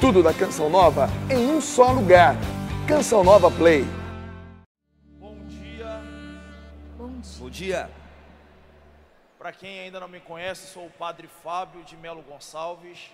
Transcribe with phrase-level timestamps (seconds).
[0.00, 2.34] Tudo da Canção Nova em um só lugar.
[2.88, 3.84] Canção Nova Play.
[5.18, 6.00] Bom dia.
[6.96, 7.38] Bom dia.
[7.38, 7.90] Bom dia.
[9.38, 13.10] Para quem ainda não me conhece, sou o Padre Fábio de Melo Gonçalves.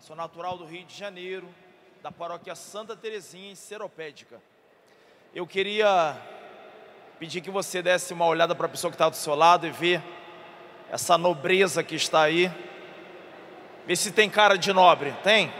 [0.00, 1.46] Sou natural do Rio de Janeiro,
[2.02, 4.42] da paróquia Santa Terezinha, em Seropédica.
[5.32, 6.16] Eu queria
[7.20, 9.70] pedir que você desse uma olhada para a pessoa que está do seu lado e
[9.70, 10.02] ver
[10.90, 12.50] essa nobreza que está aí.
[13.86, 15.14] Vê se tem cara de nobre.
[15.22, 15.52] Tem?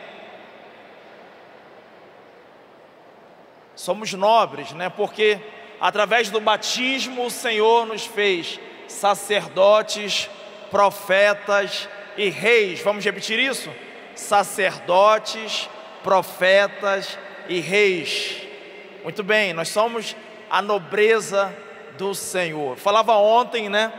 [3.76, 4.88] Somos nobres, né?
[4.88, 5.38] Porque
[5.78, 8.58] através do batismo o Senhor nos fez
[8.88, 10.30] sacerdotes,
[10.70, 12.80] profetas e reis.
[12.80, 13.70] Vamos repetir isso?
[14.14, 15.68] Sacerdotes,
[16.02, 17.18] profetas
[17.48, 18.42] e reis.
[19.04, 20.16] Muito bem, nós somos
[20.50, 21.54] a nobreza
[21.98, 22.76] do Senhor.
[22.78, 23.92] Falava ontem, né,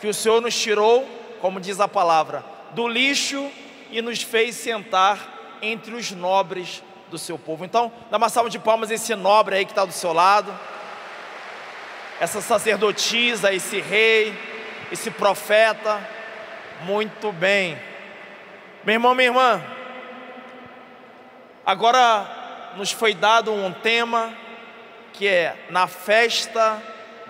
[0.00, 1.04] que o Senhor nos tirou,
[1.40, 3.50] como diz a palavra, do lixo
[3.90, 7.64] e nos fez sentar entre os nobres do seu povo.
[7.64, 10.52] Então, dá uma salva de palmas a esse nobre aí que está do seu lado,
[12.20, 14.34] essa sacerdotisa, esse rei,
[14.90, 16.00] esse profeta.
[16.82, 17.78] Muito bem,
[18.84, 19.62] meu irmão, minha irmã.
[21.64, 24.32] Agora nos foi dado um tema
[25.12, 26.80] que é na festa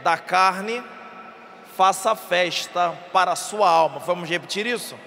[0.02, 0.82] da carne,
[1.76, 4.00] faça festa para a sua alma.
[4.00, 4.98] Vamos repetir isso?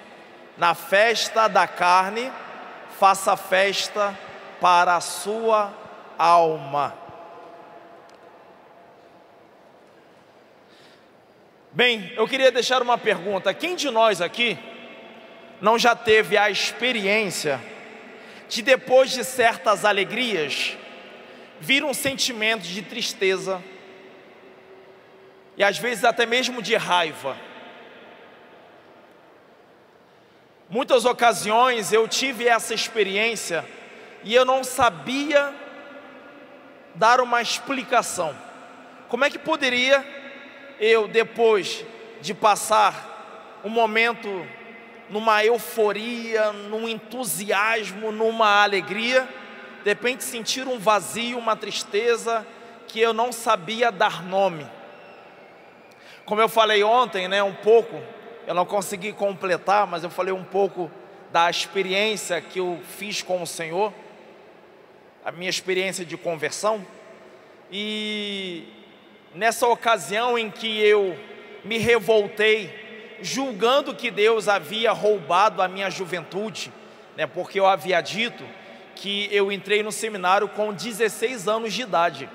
[0.58, 2.32] Na festa da carne,
[2.98, 4.29] faça festa para
[4.68, 5.74] a sua
[6.18, 6.98] alma.
[11.72, 14.58] Bem, eu queria deixar uma pergunta: quem de nós aqui
[15.62, 17.62] não já teve a experiência
[18.50, 20.76] de depois de certas alegrias
[21.62, 23.64] vir um sentimento de tristeza
[25.56, 27.38] e às vezes até mesmo de raiva?
[30.70, 33.66] Muitas ocasiões eu tive essa experiência
[34.24, 35.54] e eu não sabia
[36.96, 38.36] dar uma explicação.
[39.08, 40.06] Como é que poderia
[40.80, 41.84] eu, depois
[42.22, 44.46] de passar um momento
[45.10, 49.28] numa euforia, num entusiasmo, numa alegria,
[49.84, 52.46] de repente sentir um vazio, uma tristeza
[52.88, 54.68] que eu não sabia dar nome.
[56.26, 58.00] Como eu falei ontem, né, um pouco,
[58.46, 60.92] eu não consegui completar, mas eu falei um pouco
[61.32, 63.94] da experiência que eu fiz com o Senhor
[65.24, 66.86] a minha experiência de conversão.
[67.72, 68.66] E
[69.34, 71.18] nessa ocasião em que eu
[71.64, 76.72] me revoltei, julgando que Deus havia roubado a minha juventude,
[77.16, 78.44] né, porque eu havia dito
[78.96, 82.30] que eu entrei no seminário com 16 anos de idade.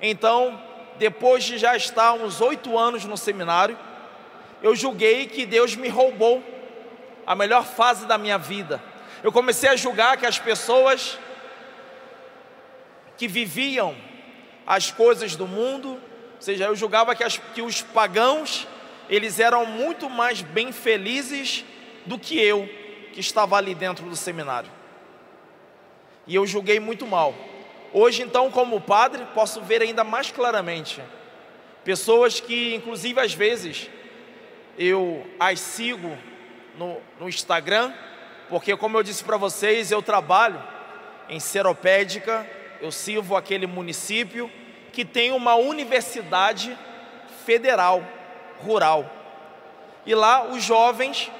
[0.00, 0.60] Então,
[0.98, 3.78] depois de já estar uns oito anos no seminário,
[4.62, 6.42] eu julguei que Deus me roubou
[7.26, 8.82] a melhor fase da minha vida.
[9.22, 11.18] Eu comecei a julgar que as pessoas
[13.20, 13.94] que viviam
[14.66, 18.66] as coisas do mundo, ou seja, eu julgava que, as, que os pagãos,
[19.10, 21.62] eles eram muito mais bem felizes
[22.06, 22.66] do que eu,
[23.12, 24.70] que estava ali dentro do seminário.
[26.26, 27.34] E eu julguei muito mal.
[27.92, 31.02] Hoje, então, como padre, posso ver ainda mais claramente
[31.84, 33.90] pessoas que, inclusive, às vezes,
[34.78, 36.16] eu as sigo
[36.78, 37.92] no, no Instagram,
[38.48, 40.62] porque, como eu disse para vocês, eu trabalho
[41.28, 42.48] em seropédica
[42.80, 44.50] eu sirvo aquele município
[44.92, 46.76] que tem uma universidade
[47.44, 48.02] federal
[48.58, 49.08] rural.
[50.04, 51.30] E lá os jovens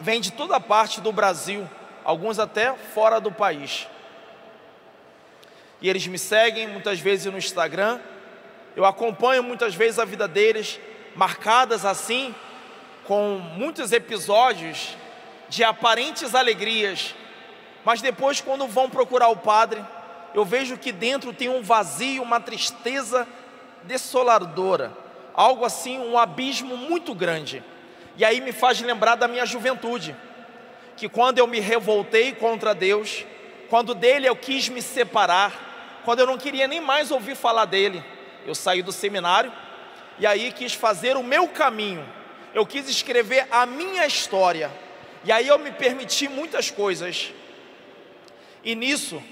[0.00, 1.68] vêm de toda parte do Brasil,
[2.04, 3.86] alguns até fora do país.
[5.80, 8.00] E eles me seguem muitas vezes no Instagram.
[8.76, 10.78] Eu acompanho muitas vezes a vida deles,
[11.14, 12.34] marcadas assim,
[13.06, 14.96] com muitos episódios
[15.48, 17.14] de aparentes alegrias.
[17.84, 19.82] Mas depois, quando vão procurar o padre,
[20.34, 23.26] eu vejo que dentro tem um vazio, uma tristeza
[23.84, 24.92] desoladora,
[25.34, 27.62] algo assim, um abismo muito grande.
[28.16, 30.14] E aí me faz lembrar da minha juventude,
[30.96, 33.24] que quando eu me revoltei contra Deus,
[33.68, 38.04] quando dele eu quis me separar, quando eu não queria nem mais ouvir falar dele,
[38.46, 39.52] eu saí do seminário
[40.18, 42.06] e aí quis fazer o meu caminho,
[42.52, 44.70] eu quis escrever a minha história,
[45.24, 47.32] e aí eu me permiti muitas coisas,
[48.62, 49.22] e nisso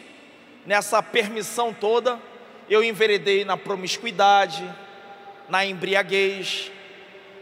[0.69, 2.21] nessa permissão toda,
[2.69, 4.63] eu enveredei na promiscuidade,
[5.49, 6.71] na embriaguez,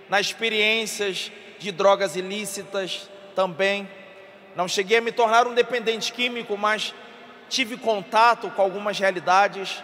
[0.08, 3.90] nas experiências de drogas ilícitas também.
[4.54, 6.94] Não cheguei a me tornar um dependente químico, mas
[7.48, 9.82] tive contato com algumas realidades.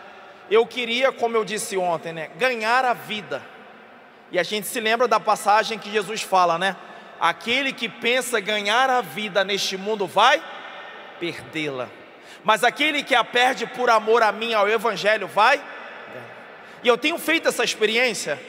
[0.48, 3.42] Eu queria, como eu disse ontem, né, ganhar a vida.
[4.30, 6.76] E a gente se lembra da passagem que Jesus fala, né?
[7.20, 10.40] Aquele que pensa ganhar a vida neste mundo vai
[11.18, 12.01] perdê-la.
[12.44, 15.62] Mas aquele que a perde por amor a mim, ao Evangelho, vai.
[16.82, 18.40] E eu tenho feito essa experiência,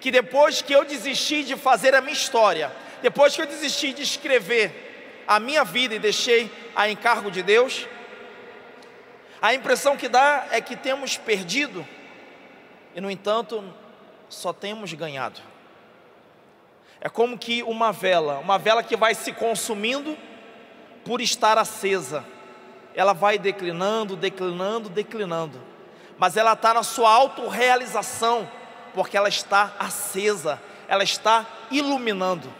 [0.00, 2.70] que depois que eu desisti de fazer a minha história,
[3.02, 7.86] depois que eu desisti de escrever a minha vida e deixei a encargo de Deus,
[9.42, 11.86] a impressão que dá é que temos perdido,
[12.94, 13.62] e no entanto,
[14.28, 15.40] só temos ganhado.
[17.00, 20.16] É como que uma vela, uma vela que vai se consumindo
[21.04, 22.24] por estar acesa,
[22.96, 25.60] ela vai declinando, declinando, declinando,
[26.16, 28.50] mas ela está na sua autorrealização,
[28.94, 30.58] porque ela está acesa,
[30.88, 32.50] ela está iluminando.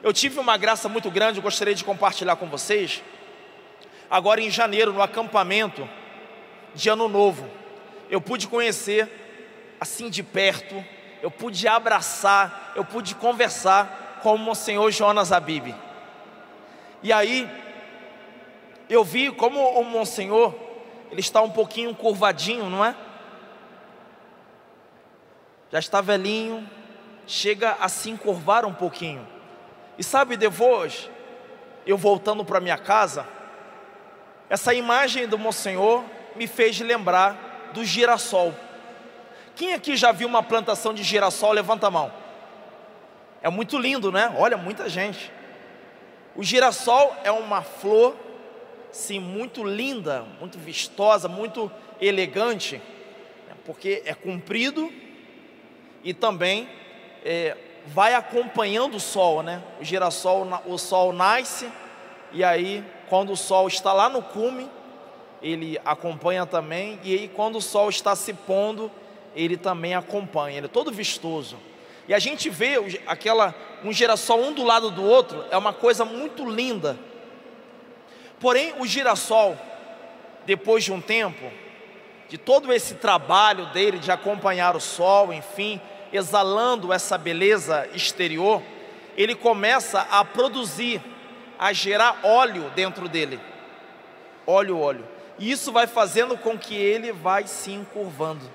[0.00, 3.02] Eu tive uma graça muito grande, eu gostaria de compartilhar com vocês.
[4.08, 5.88] Agora em janeiro, no acampamento
[6.72, 7.50] de Ano Novo,
[8.08, 9.10] eu pude conhecer
[9.80, 10.84] assim de perto,
[11.20, 15.74] eu pude abraçar, eu pude conversar com o Monsenhor Jonas Abib.
[17.02, 17.48] E aí,
[18.88, 20.54] eu vi como o Monsenhor,
[21.10, 22.94] ele está um pouquinho curvadinho, não é?
[25.70, 26.68] Já está velhinho,
[27.26, 29.26] chega a se encurvar um pouquinho.
[29.98, 31.10] E sabe, depois,
[31.86, 33.26] eu voltando para minha casa,
[34.48, 38.54] essa imagem do Monsenhor me fez lembrar do girassol.
[39.54, 41.52] Quem aqui já viu uma plantação de girassol?
[41.52, 42.12] Levanta a mão.
[43.42, 44.34] É muito lindo, né?
[44.38, 45.32] Olha, muita gente.
[46.34, 48.16] O girassol é uma flor,
[48.90, 51.70] sim, muito linda, muito vistosa, muito
[52.00, 52.76] elegante,
[53.46, 53.54] né?
[53.64, 54.92] porque é comprido
[56.02, 56.68] e também
[57.24, 57.56] é,
[57.86, 59.62] vai acompanhando o sol, né?
[59.80, 61.68] O girassol, o sol nasce
[62.32, 64.70] e aí quando o sol está lá no cume,
[65.42, 68.90] ele acompanha também e aí quando o sol está se pondo,
[69.34, 71.56] ele também acompanha, ele é todo vistoso.
[72.06, 76.04] E a gente vê aquela um girassol um do lado do outro, é uma coisa
[76.04, 76.98] muito linda.
[78.40, 79.56] Porém, o girassol,
[80.46, 81.50] depois de um tempo,
[82.28, 85.80] de todo esse trabalho dele de acompanhar o sol, enfim,
[86.12, 88.62] exalando essa beleza exterior,
[89.16, 91.02] ele começa a produzir,
[91.58, 93.40] a gerar óleo dentro dele.
[94.46, 95.08] Óleo, óleo.
[95.38, 98.48] E isso vai fazendo com que ele vai se encurvando.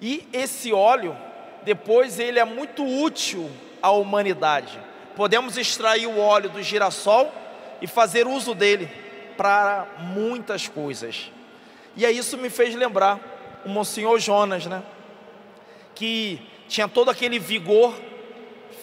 [0.00, 1.16] E esse óleo,
[1.62, 3.50] depois, ele é muito útil
[3.80, 4.78] à humanidade.
[5.16, 7.32] Podemos extrair o óleo do girassol
[7.84, 8.88] e fazer uso dele
[9.36, 11.30] para muitas coisas.
[11.94, 14.82] E aí isso me fez lembrar o Monsenhor Jonas, né?
[15.94, 17.94] Que tinha todo aquele vigor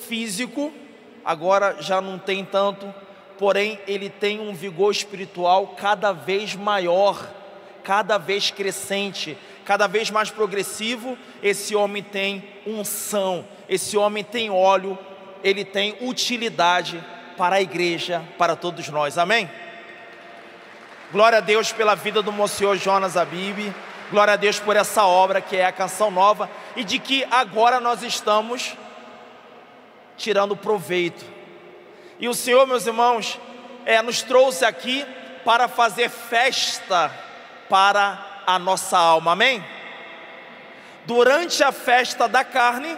[0.07, 0.71] físico,
[1.25, 2.93] agora já não tem tanto,
[3.39, 7.27] porém ele tem um vigor espiritual cada vez maior,
[7.83, 14.95] cada vez crescente, cada vez mais progressivo, esse homem tem unção, esse homem tem óleo,
[15.43, 17.03] ele tem utilidade
[17.37, 19.49] para a igreja, para todos nós, amém?
[21.11, 23.73] Glória a Deus pela vida do Monsenhor Jonas Abib,
[24.09, 27.79] glória a Deus por essa obra que é a canção nova e de que agora
[27.79, 28.75] nós estamos
[30.15, 31.25] tirando proveito.
[32.19, 33.39] E o Senhor, meus irmãos,
[33.85, 35.05] é, nos trouxe aqui
[35.43, 37.11] para fazer festa
[37.67, 39.63] para a nossa alma, amém?
[41.05, 42.97] Durante a festa da carne,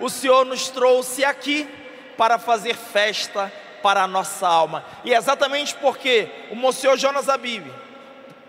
[0.00, 1.68] o Senhor nos trouxe aqui
[2.16, 3.52] para fazer festa
[3.84, 7.66] para a nossa alma, e é exatamente porque o Monsenhor Jonas Abib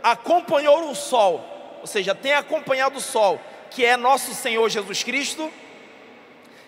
[0.01, 5.51] acompanhou o sol, ou seja, tem acompanhado o sol, que é nosso Senhor Jesus Cristo,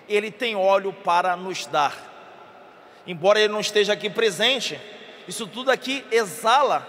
[0.10, 1.96] ele tem óleo para nos dar.
[3.08, 4.78] Embora ele não esteja aqui presente,
[5.30, 6.86] isso tudo aqui exala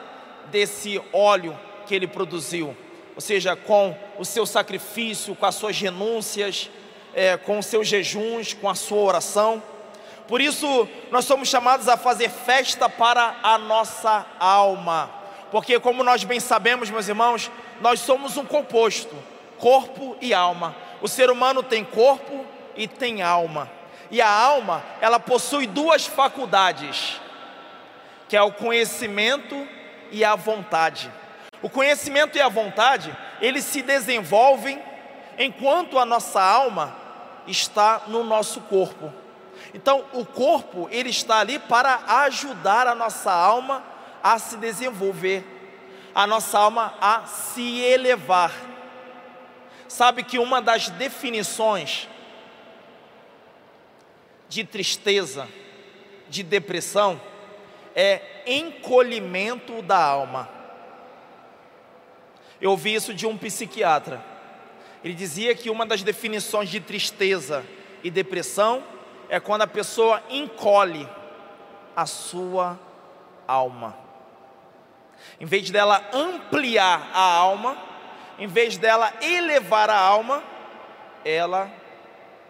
[0.47, 2.76] desse óleo que ele produziu,
[3.14, 6.73] ou seja, com o seu sacrifício, com as suas renúncias,
[7.14, 9.62] é, com os seus jejuns, com a sua oração.
[10.28, 15.11] Por isso, nós somos chamados a fazer festa para a nossa alma,
[15.50, 19.16] porque, como nós bem sabemos, meus irmãos, nós somos um composto,
[19.56, 20.76] corpo e alma.
[21.00, 22.44] O ser humano tem corpo
[22.76, 23.70] e tem alma,
[24.11, 27.18] e a alma, ela possui duas faculdades,
[28.28, 29.66] que é o conhecimento
[30.12, 31.11] e a vontade.
[31.62, 34.78] O conhecimento e a vontade, eles se desenvolvem
[35.38, 36.94] enquanto a nossa alma
[37.47, 39.11] está no nosso corpo.
[39.75, 43.85] Então, o corpo, ele está ali para ajudar a nossa alma
[44.23, 45.45] a se desenvolver,
[46.15, 48.53] a nossa alma a se elevar.
[49.87, 52.09] Sabe que uma das definições
[54.49, 55.49] de tristeza,
[56.29, 57.21] de depressão,
[57.95, 60.49] é encolhimento da alma.
[62.61, 64.25] Eu ouvi isso de um psiquiatra.
[65.05, 67.65] Ele dizia que uma das definições de tristeza
[68.03, 68.83] e depressão
[69.28, 71.08] é quando a pessoa encolhe
[71.94, 72.78] a sua
[73.47, 73.97] alma.
[75.40, 77.76] Em vez dela ampliar a alma,
[78.38, 80.42] em vez dela elevar a alma,
[81.25, 81.70] ela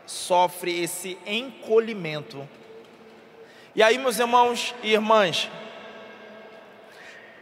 [0.07, 2.49] sofre esse encolhimento.
[3.75, 5.49] E aí, meus irmãos e irmãs,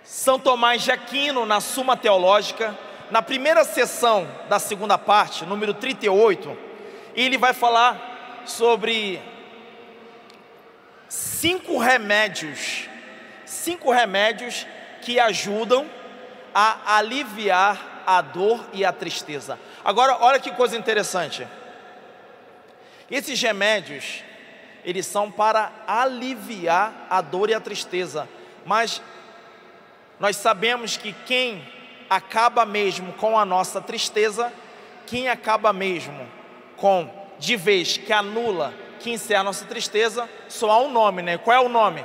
[0.03, 2.77] São Tomás de Aquino, na Suma Teológica,
[3.11, 6.57] na primeira sessão da segunda parte, número 38,
[7.15, 8.16] ele vai falar
[8.47, 9.21] sobre
[11.09, 12.89] cinco remédios,
[13.45, 14.67] cinco remédios
[15.03, 15.87] que ajudam
[16.55, 19.59] a aliviar a dor e a tristeza.
[19.85, 21.47] Agora, olha que coisa interessante.
[23.11, 24.23] Esses remédios,
[24.85, 28.29] eles são para aliviar a dor e a tristeza,
[28.65, 29.03] mas
[30.19, 31.67] nós sabemos que quem
[32.09, 34.53] acaba mesmo com a nossa tristeza,
[35.07, 36.27] quem acaba mesmo
[36.77, 41.39] com de vez que anula, que encerra a nossa tristeza, só há um nome, né?
[41.39, 42.05] Qual é o nome?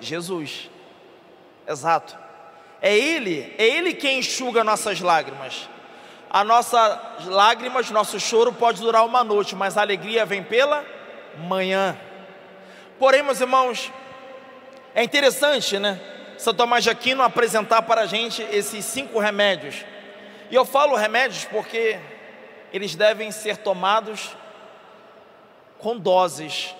[0.00, 0.70] Jesus.
[1.66, 2.16] Exato.
[2.80, 5.68] É Ele, é Ele quem enxuga nossas lágrimas.
[6.28, 10.84] A nossa lágrimas, nosso choro pode durar uma noite, mas a alegria vem pela
[11.46, 11.96] manhã.
[12.98, 13.92] Porém, meus irmãos,
[14.94, 16.00] é interessante, né?
[16.38, 19.84] São Tomás de Aquino apresentar para a gente esses cinco remédios.
[20.50, 21.98] E eu falo remédios porque
[22.72, 24.36] eles devem ser tomados
[25.78, 26.74] com doses.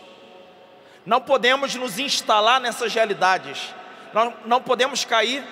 [1.04, 3.74] Não podemos nos instalar nessas realidades.
[4.12, 5.44] Não, não podemos cair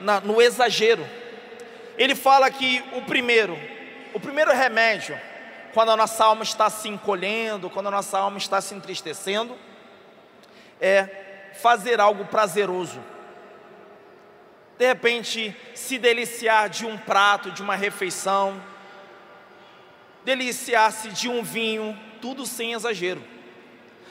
[0.00, 1.06] na, no exagero.
[1.98, 3.58] Ele fala que o primeiro,
[4.14, 5.18] o primeiro remédio,
[5.74, 9.56] quando a nossa alma está se encolhendo, quando a nossa alma está se entristecendo,
[10.80, 13.00] é fazer algo prazeroso
[14.82, 18.60] de repente se deliciar de um prato, de uma refeição,
[20.24, 23.22] deliciar-se de um vinho, tudo sem exagero.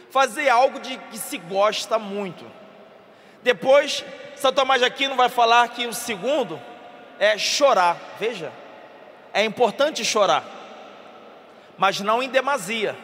[0.09, 2.45] Fazer algo de que se gosta muito.
[3.43, 4.03] Depois,
[4.35, 6.59] São Tomás de Aquino vai falar que o segundo
[7.17, 7.97] é chorar.
[8.19, 8.51] Veja,
[9.33, 10.43] é importante chorar,
[11.77, 12.95] mas não em demasia,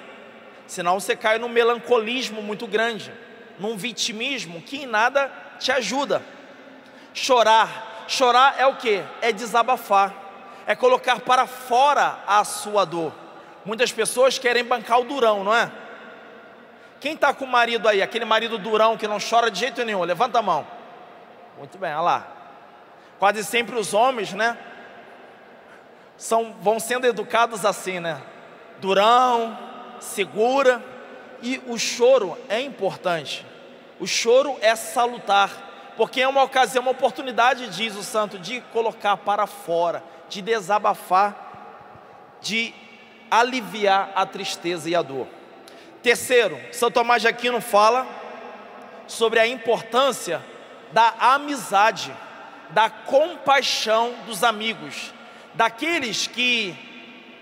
[0.68, 3.12] senão você cai num melancolismo muito grande,
[3.58, 6.22] num vitimismo que em nada te ajuda.
[7.14, 9.02] Chorar, chorar é o que?
[9.22, 10.14] É desabafar,
[10.68, 13.14] é colocar para fora a sua dor.
[13.66, 15.72] Muitas pessoas querem bancar o durão, não é?
[17.00, 20.04] Quem está com o marido aí, aquele marido durão que não chora de jeito nenhum,
[20.04, 20.68] levanta a mão.
[21.58, 22.28] Muito bem, olha lá.
[23.18, 24.58] Quase sempre os homens, né?
[26.18, 28.22] São, vão sendo educados assim, né?
[28.80, 29.58] Durão,
[30.02, 30.84] segura.
[31.42, 33.46] E o choro é importante.
[34.00, 39.18] O choro é salutar porque é uma ocasião, uma oportunidade, diz o santo, de colocar
[39.18, 42.74] para fora, de desabafar, de
[43.30, 45.28] aliviar a tristeza e a dor.
[46.02, 48.08] Terceiro, São Tomás de Aquino fala
[49.08, 50.44] sobre a importância
[50.92, 52.14] da amizade,
[52.70, 55.14] da compaixão dos amigos,
[55.54, 56.76] daqueles que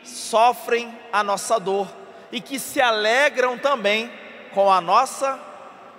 [0.03, 1.87] sofrem a nossa dor
[2.31, 4.11] e que se alegram também
[4.53, 5.39] com a nossa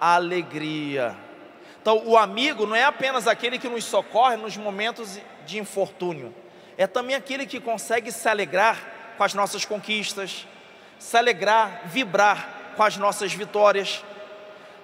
[0.00, 1.16] alegria.
[1.80, 6.34] Então, o amigo não é apenas aquele que nos socorre nos momentos de infortúnio,
[6.78, 8.78] é também aquele que consegue se alegrar
[9.16, 10.46] com as nossas conquistas,
[10.98, 14.04] se alegrar, vibrar com as nossas vitórias.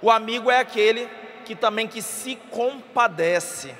[0.00, 1.08] O amigo é aquele
[1.44, 3.74] que também que se compadece,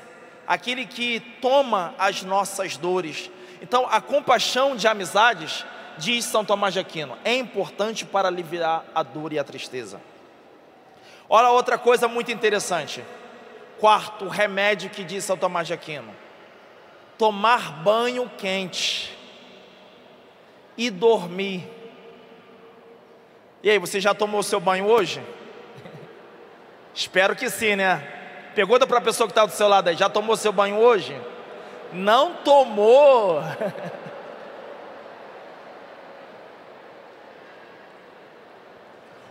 [0.47, 3.31] aquele que toma as nossas dores.
[3.61, 5.65] Então, a compaixão de amizades,
[5.97, 10.01] diz São Tomás de Aquino, é importante para aliviar a dor e a tristeza.
[11.29, 13.03] Olha outra coisa muito interessante.
[13.79, 16.15] Quarto remédio que diz São Tomás de Aquino:
[17.19, 19.17] tomar banho quente
[20.77, 21.69] e dormir.
[23.63, 25.23] E aí, você já tomou seu banho hoje?
[26.95, 28.07] Espero que sim, né?
[28.55, 31.19] Pergunta para a pessoa que está do seu lado aí: já tomou seu banho hoje?
[31.93, 33.41] Não tomou.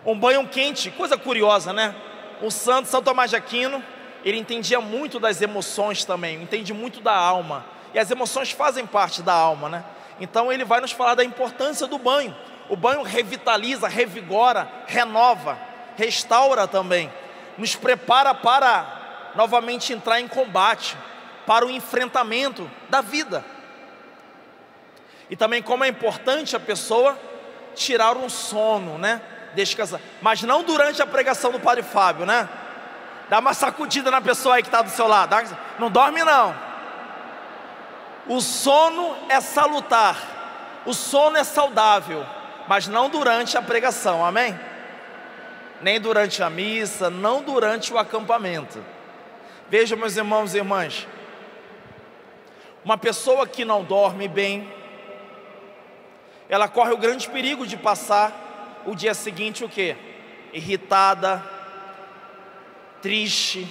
[0.04, 1.96] Um banho quente, coisa curiosa, né?
[2.42, 3.84] O santo São Tomás de Aquino,
[4.24, 7.66] ele entendia muito das emoções também, entende muito da alma.
[7.94, 9.84] E as emoções fazem parte da alma, né?
[10.20, 12.36] Então ele vai nos falar da importância do banho.
[12.70, 15.58] O banho revitaliza, revigora, renova,
[15.98, 17.12] restaura também,
[17.58, 20.96] nos prepara para novamente entrar em combate,
[21.46, 23.44] para o enfrentamento da vida.
[25.30, 27.18] E também como é importante a pessoa
[27.76, 29.22] tirar um sono, né?
[29.54, 30.00] descansar.
[30.22, 32.48] Mas não durante a pregação do Padre Fábio, né?
[33.32, 35.36] Dá uma sacudida na pessoa aí que está do seu lado.
[35.80, 36.54] Não dorme não.
[38.28, 40.18] O sono é salutar.
[40.86, 42.24] O sono é saudável,
[42.68, 44.24] mas não durante a pregação.
[44.24, 44.60] Amém?
[45.82, 48.84] nem durante a missa, não durante o acampamento.
[49.70, 51.08] Veja, meus irmãos e irmãs,
[52.84, 54.72] uma pessoa que não dorme bem,
[56.48, 59.96] ela corre o grande perigo de passar o dia seguinte o quê?
[60.54, 61.42] Irritada,
[63.02, 63.68] triste.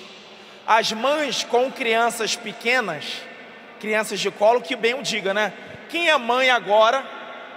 [0.66, 3.22] As mães com crianças pequenas,
[3.80, 5.52] crianças de colo, que bem o diga, né?
[5.88, 7.04] Quem é mãe agora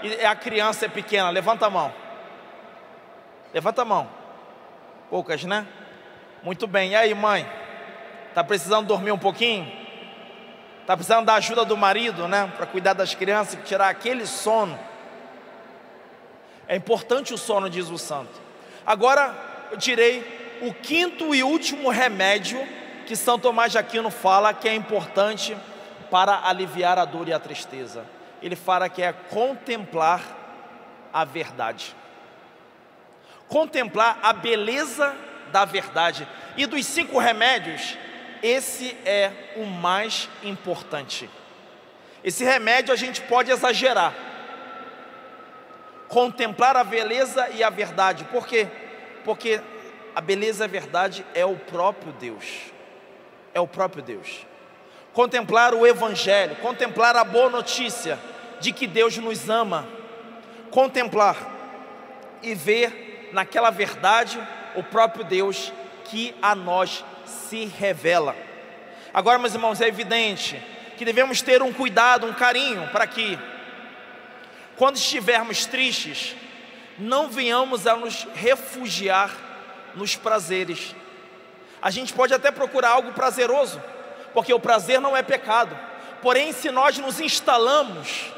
[0.02, 1.30] e a criança é pequena?
[1.30, 1.94] Levanta a mão.
[3.54, 4.10] Levanta a mão.
[5.10, 5.68] Poucas, né?
[6.42, 6.92] Muito bem.
[6.92, 7.48] E aí, mãe?
[8.34, 9.72] Tá precisando dormir um pouquinho?
[10.88, 12.52] Tá precisando da ajuda do marido, né?
[12.58, 14.78] Para cuidar das crianças, tirar aquele sono.
[16.68, 18.42] É importante o sono, diz o santo.
[18.86, 19.36] Agora,
[19.72, 22.60] eu direi o quinto e último remédio
[23.06, 25.56] que São Tomás de Aquino fala que é importante
[26.10, 28.06] para aliviar a dor e a tristeza.
[28.42, 30.22] Ele fala que é contemplar
[31.12, 31.96] a verdade
[33.54, 35.16] contemplar a beleza
[35.52, 36.28] da verdade.
[36.58, 37.96] E dos cinco remédios,
[38.42, 41.30] esse é o mais importante.
[42.24, 44.12] Esse remédio a gente pode exagerar.
[46.08, 48.24] Contemplar a beleza e a verdade.
[48.26, 48.68] Por quê?
[49.24, 49.62] Porque
[50.16, 52.46] a beleza a verdade é o próprio Deus.
[53.54, 54.46] É o próprio Deus.
[55.12, 58.20] Contemplar o Evangelho, contemplar a boa notícia
[58.60, 59.88] de que Deus nos ama.
[60.72, 61.38] Contemplar
[62.42, 64.40] e ver naquela verdade
[64.76, 65.72] o próprio Deus
[66.06, 68.36] que a nós se revela.
[69.14, 70.62] Agora, meus irmãos, é evidente
[70.98, 73.38] que devemos ter um cuidado, um carinho para que,
[74.76, 76.36] quando estivermos tristes,
[76.98, 79.32] não venhamos a nos refugiar
[79.96, 80.96] nos prazeres.
[81.82, 83.82] A gente pode até procurar algo prazeroso,
[84.34, 85.78] porque o prazer não é pecado.
[86.22, 88.32] Porém, se nós nos instalamos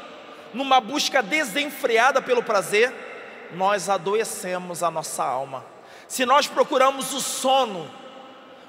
[0.52, 2.92] numa busca desenfreada pelo prazer,
[3.52, 5.64] nós adoecemos a nossa alma.
[6.08, 7.90] Se nós procuramos o sono,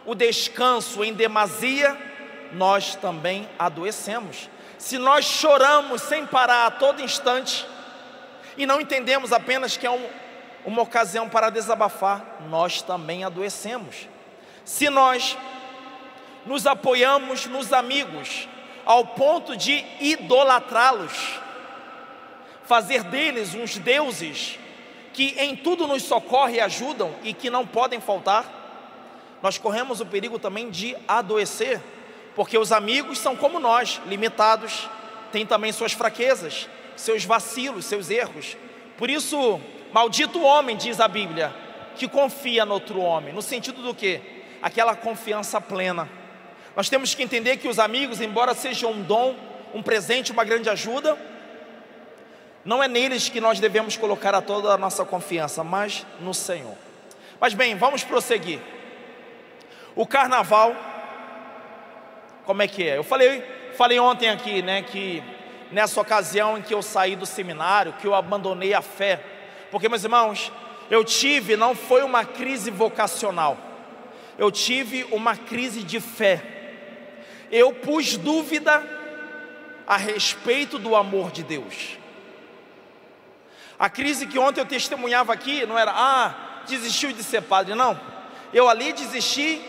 [0.06, 1.98] o descanso em demasia,
[2.54, 4.50] nós também adoecemos.
[4.78, 7.66] Se nós choramos sem parar a todo instante
[8.56, 10.08] e não entendemos apenas que é um,
[10.68, 14.10] uma ocasião para desabafar, nós também adoecemos.
[14.66, 15.38] Se nós
[16.46, 18.50] nos apoiamos nos amigos
[18.86, 21.40] ao ponto de idolatrá-los,
[22.66, 24.60] fazer deles uns deuses,
[25.14, 30.06] que em tudo nos socorre e ajudam e que não podem faltar, nós corremos o
[30.06, 31.82] perigo também de adoecer,
[32.36, 34.90] porque os amigos são como nós, limitados,
[35.32, 38.58] têm também suas fraquezas, seus vacilos, seus erros.
[38.98, 41.54] Por isso, maldito o homem, diz a Bíblia,
[41.96, 44.22] que confia no outro homem, no sentido do que?
[44.62, 46.10] Aquela confiança plena.
[46.76, 49.36] Nós temos que entender que os amigos, embora sejam um dom,
[49.74, 51.18] um presente, uma grande ajuda,
[52.64, 56.76] não é neles que nós devemos colocar a toda a nossa confiança, mas no Senhor.
[57.40, 58.60] Mas bem, vamos prosseguir.
[59.96, 60.76] O carnaval,
[62.46, 62.98] como é que é?
[62.98, 63.42] Eu falei,
[63.76, 65.24] falei ontem aqui, né, que
[65.72, 69.20] nessa ocasião em que eu saí do seminário, que eu abandonei a fé,
[69.72, 70.52] porque meus irmãos,
[70.90, 73.58] eu tive, não foi uma crise vocacional,
[74.38, 76.42] eu tive uma crise de fé.
[77.52, 78.84] Eu pus dúvida
[79.88, 81.98] a respeito do amor de Deus.
[83.80, 88.00] A crise que ontem eu testemunhava aqui não era, ah, desistiu de ser padre, não.
[88.54, 89.62] Eu ali desisti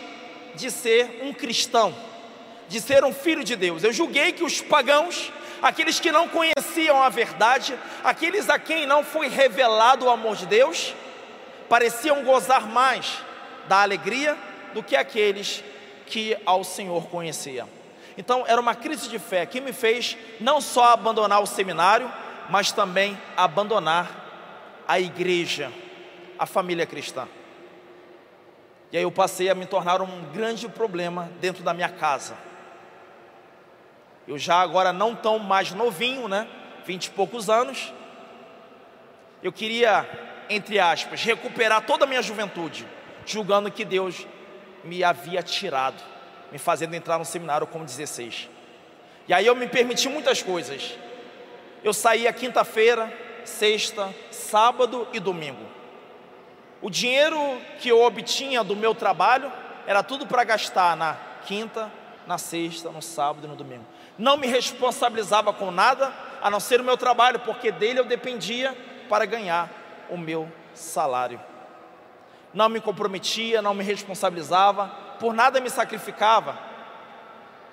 [0.55, 1.95] de ser um cristão,
[2.67, 3.83] de ser um filho de Deus.
[3.83, 9.03] Eu julguei que os pagãos, aqueles que não conheciam a verdade, aqueles a quem não
[9.03, 10.93] foi revelado o amor de Deus,
[11.67, 13.19] pareciam gozar mais
[13.67, 14.37] da alegria
[14.73, 15.63] do que aqueles
[16.05, 17.67] que ao Senhor conheciam.
[18.17, 22.11] Então era uma crise de fé que me fez não só abandonar o seminário,
[22.49, 25.71] mas também abandonar a igreja,
[26.37, 27.27] a família cristã.
[28.91, 32.35] E aí eu passei a me tornar um grande problema dentro da minha casa.
[34.29, 36.47] Eu já agora não tão mais novinho, né?
[36.85, 37.91] Vinte e poucos anos.
[39.41, 40.07] Eu queria,
[40.47, 42.85] entre aspas, recuperar toda a minha juventude,
[43.25, 44.27] julgando que Deus
[44.83, 45.99] me havia tirado,
[46.51, 48.47] me fazendo entrar no seminário com 16.
[49.27, 50.95] E aí eu me permiti muitas coisas.
[51.83, 53.11] Eu saía quinta-feira,
[53.43, 55.65] sexta, sábado e domingo.
[56.83, 59.51] O dinheiro que eu obtinha do meu trabalho
[59.87, 61.91] era tudo para gastar na quinta,
[62.27, 63.85] na sexta, no sábado e no domingo.
[64.19, 68.77] Não me responsabilizava com nada a não ser o meu trabalho, porque dele eu dependia
[69.07, 69.69] para ganhar
[70.09, 71.39] o meu salário.
[72.53, 74.87] Não me comprometia, não me responsabilizava,
[75.21, 76.59] por nada me sacrificava,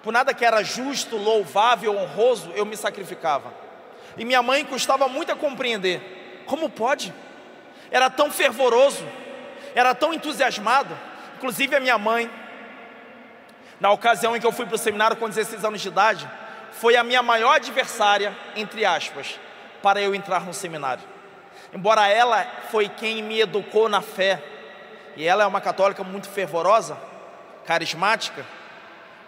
[0.05, 3.53] por nada que era justo, louvável, honroso, eu me sacrificava.
[4.17, 6.45] E minha mãe custava muito a compreender.
[6.47, 7.13] Como pode?
[7.91, 9.05] Era tão fervoroso,
[9.75, 10.97] era tão entusiasmado,
[11.37, 12.31] inclusive a minha mãe,
[13.81, 16.29] na ocasião em que eu fui para o seminário com 16 anos de idade,
[16.73, 19.39] foi a minha maior adversária, entre aspas,
[19.83, 21.03] para eu entrar no seminário.
[21.73, 24.43] Embora ela foi quem me educou na fé,
[25.17, 26.97] e ela é uma católica muito fervorosa,
[27.65, 28.45] carismática,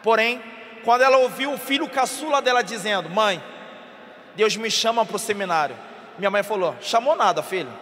[0.03, 0.43] porém,
[0.85, 3.43] quando ela ouviu o filho caçula dela dizendo: Mãe,
[4.35, 5.77] Deus me chama para o seminário.
[6.19, 7.73] Minha mãe falou: Chamou nada, filho.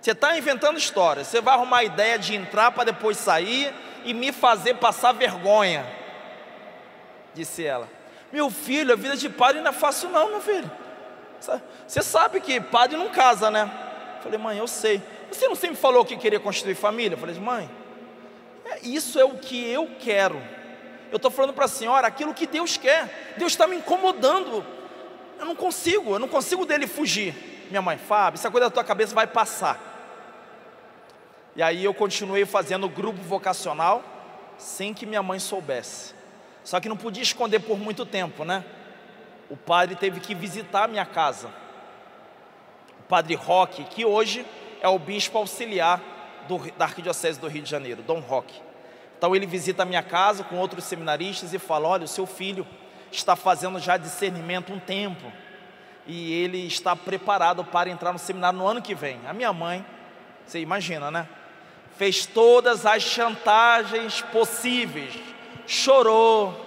[0.00, 1.24] Você está inventando história.
[1.24, 3.72] Você vai arrumar a ideia de entrar para depois sair
[4.04, 5.86] e me fazer passar vergonha.
[7.34, 7.88] Disse ela.
[8.32, 10.70] Meu filho, a vida de padre não é fácil, não, meu filho.
[11.86, 13.70] Você sabe que padre não casa, né?
[14.22, 15.02] Falei, mãe, eu sei.
[15.30, 17.16] Você não sempre falou que queria constituir família?
[17.16, 17.70] Falei, mãe,
[18.64, 20.40] é, isso é o que eu quero.
[21.10, 23.34] Eu estou falando para a senhora aquilo que Deus quer.
[23.36, 24.64] Deus está me incomodando.
[25.38, 27.66] Eu não consigo, eu não consigo dele fugir.
[27.70, 29.89] Minha mãe, Fábio, essa coisa da tua cabeça vai passar.
[31.56, 34.02] E aí eu continuei fazendo grupo vocacional
[34.56, 36.14] sem que minha mãe soubesse.
[36.62, 38.64] Só que não podia esconder por muito tempo, né?
[39.48, 41.48] O padre teve que visitar a minha casa.
[43.00, 44.46] O padre Roque, que hoje
[44.80, 46.00] é o bispo auxiliar
[46.46, 48.60] do, da Arquidiocese do Rio de Janeiro, Dom Roque.
[49.18, 52.66] Então ele visita a minha casa com outros seminaristas e fala: Olha, o seu filho
[53.10, 55.32] está fazendo já discernimento um tempo
[56.06, 59.20] e ele está preparado para entrar no seminário no ano que vem.
[59.26, 59.84] A minha mãe,
[60.46, 61.28] você imagina, né?
[62.00, 65.12] Fez todas as chantagens possíveis,
[65.66, 66.58] chorou.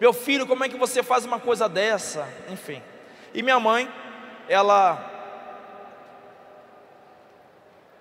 [0.00, 2.26] Meu filho, como é que você faz uma coisa dessa?
[2.48, 2.82] Enfim.
[3.34, 3.86] E minha mãe,
[4.48, 5.12] ela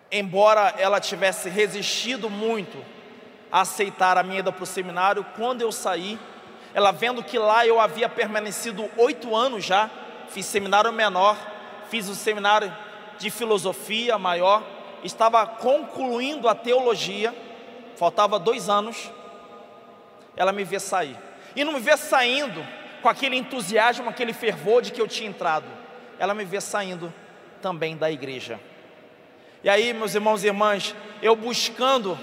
[0.09, 2.81] embora ela tivesse resistido muito
[3.51, 6.17] a aceitar a minha ida para o seminário, quando eu saí,
[6.73, 9.89] ela vendo que lá eu havia permanecido oito anos já,
[10.29, 11.35] fiz seminário menor,
[11.89, 12.73] fiz o seminário
[13.19, 14.74] de filosofia maior,
[15.05, 17.33] estava concluindo a teologia,
[17.95, 19.11] faltava dois anos,
[20.35, 21.17] ela me vê sair.
[21.55, 22.65] E não me vê saindo
[23.01, 25.67] com aquele entusiasmo, aquele fervor de que eu tinha entrado.
[26.19, 27.13] Ela me vê saindo
[27.61, 28.59] também da igreja.
[29.63, 32.17] E aí, meus irmãos e irmãs, eu buscando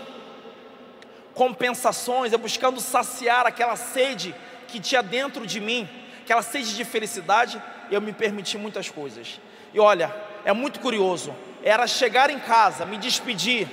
[1.35, 4.35] compensações, eu buscando saciar aquela sede
[4.69, 5.89] que tinha dentro de mim,
[6.23, 9.41] aquela sede de felicidade, eu me permiti muitas coisas.
[9.73, 10.15] E olha,
[10.45, 13.69] é muito curioso, era chegar em casa, me despedir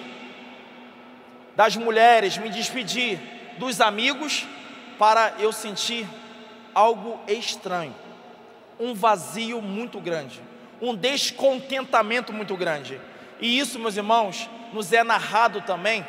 [1.56, 3.20] das mulheres, me despedir
[3.58, 4.48] dos amigos,
[4.98, 6.06] para eu sentir
[6.74, 7.96] algo estranho,
[8.80, 10.42] um vazio muito grande,
[10.82, 13.00] um descontentamento muito grande.
[13.40, 16.06] E isso, meus irmãos, nos é narrado também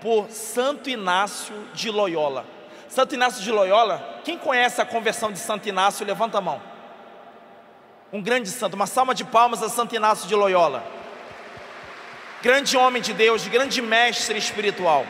[0.00, 2.44] por Santo Inácio de Loyola.
[2.88, 6.60] Santo Inácio de Loyola, quem conhece a conversão de Santo Inácio, levanta a mão.
[8.12, 10.84] Um grande santo, uma salva de palmas a Santo Inácio de Loyola.
[12.44, 15.06] Grande homem de Deus, grande mestre espiritual.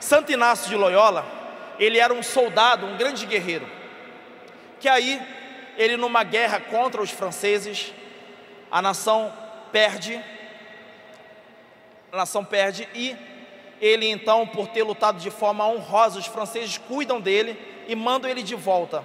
[0.00, 1.24] Santo Inácio de Loyola,
[1.78, 3.68] ele era um soldado, um grande guerreiro.
[4.80, 5.22] Que aí,
[5.78, 7.94] ele numa guerra contra os franceses,
[8.68, 9.32] a nação
[9.70, 10.20] perde
[12.10, 13.16] a nação perde e
[13.80, 18.42] ele então, por ter lutado de forma honrosa, os franceses cuidam dele e mandam ele
[18.42, 19.04] de volta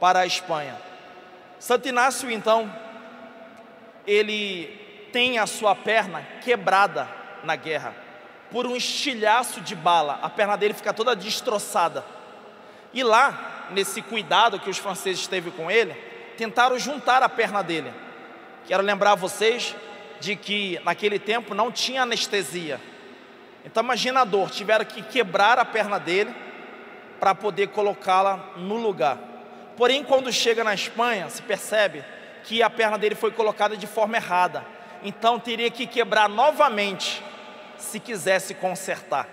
[0.00, 0.80] para a Espanha.
[1.58, 2.74] Santo Inácio então,
[4.06, 4.85] ele
[5.16, 7.08] tem a sua perna quebrada
[7.42, 7.94] na guerra
[8.50, 12.04] por um estilhaço de bala, a perna dele fica toda destroçada.
[12.92, 15.94] E lá, nesse cuidado que os franceses teve com ele,
[16.36, 17.94] tentaram juntar a perna dele.
[18.66, 19.74] Quero lembrar vocês
[20.20, 22.78] de que naquele tempo não tinha anestesia.
[23.64, 26.34] Então imagina a dor, tiveram que quebrar a perna dele
[27.18, 29.16] para poder colocá-la no lugar.
[29.78, 32.04] Porém, quando chega na Espanha, se percebe
[32.44, 34.75] que a perna dele foi colocada de forma errada.
[35.02, 37.22] Então teria que quebrar novamente
[37.78, 39.28] se quisesse consertar.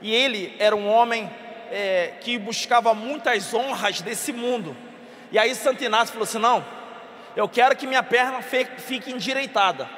[0.00, 1.30] E ele era um homem
[1.70, 4.76] é, que buscava muitas honras desse mundo.
[5.32, 6.64] E aí Santo Inácio falou assim: não,
[7.34, 9.88] eu quero que minha perna fique endireitada.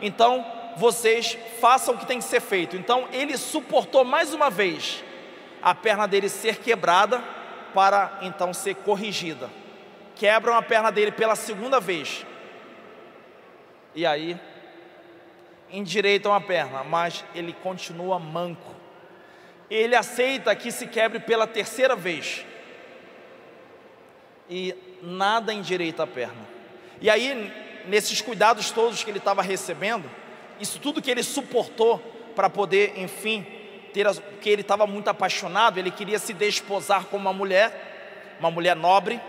[0.00, 0.44] Então,
[0.76, 2.76] vocês façam o que tem que ser feito.
[2.76, 5.02] Então, ele suportou mais uma vez
[5.60, 7.22] a perna dele ser quebrada
[7.74, 9.50] para então ser corrigida.
[10.14, 12.24] Quebram a perna dele pela segunda vez.
[13.94, 14.38] E aí
[15.70, 18.74] endireitam a perna, mas ele continua manco.
[19.70, 22.44] Ele aceita que se quebre pela terceira vez.
[24.48, 26.48] E nada endireita a perna.
[27.00, 27.52] E aí
[27.86, 30.10] nesses cuidados todos que ele estava recebendo,
[30.60, 31.98] isso tudo que ele suportou
[32.34, 33.46] para poder, enfim,
[33.92, 38.50] ter as, porque ele estava muito apaixonado, ele queria se desposar com uma mulher, uma
[38.50, 39.20] mulher nobre.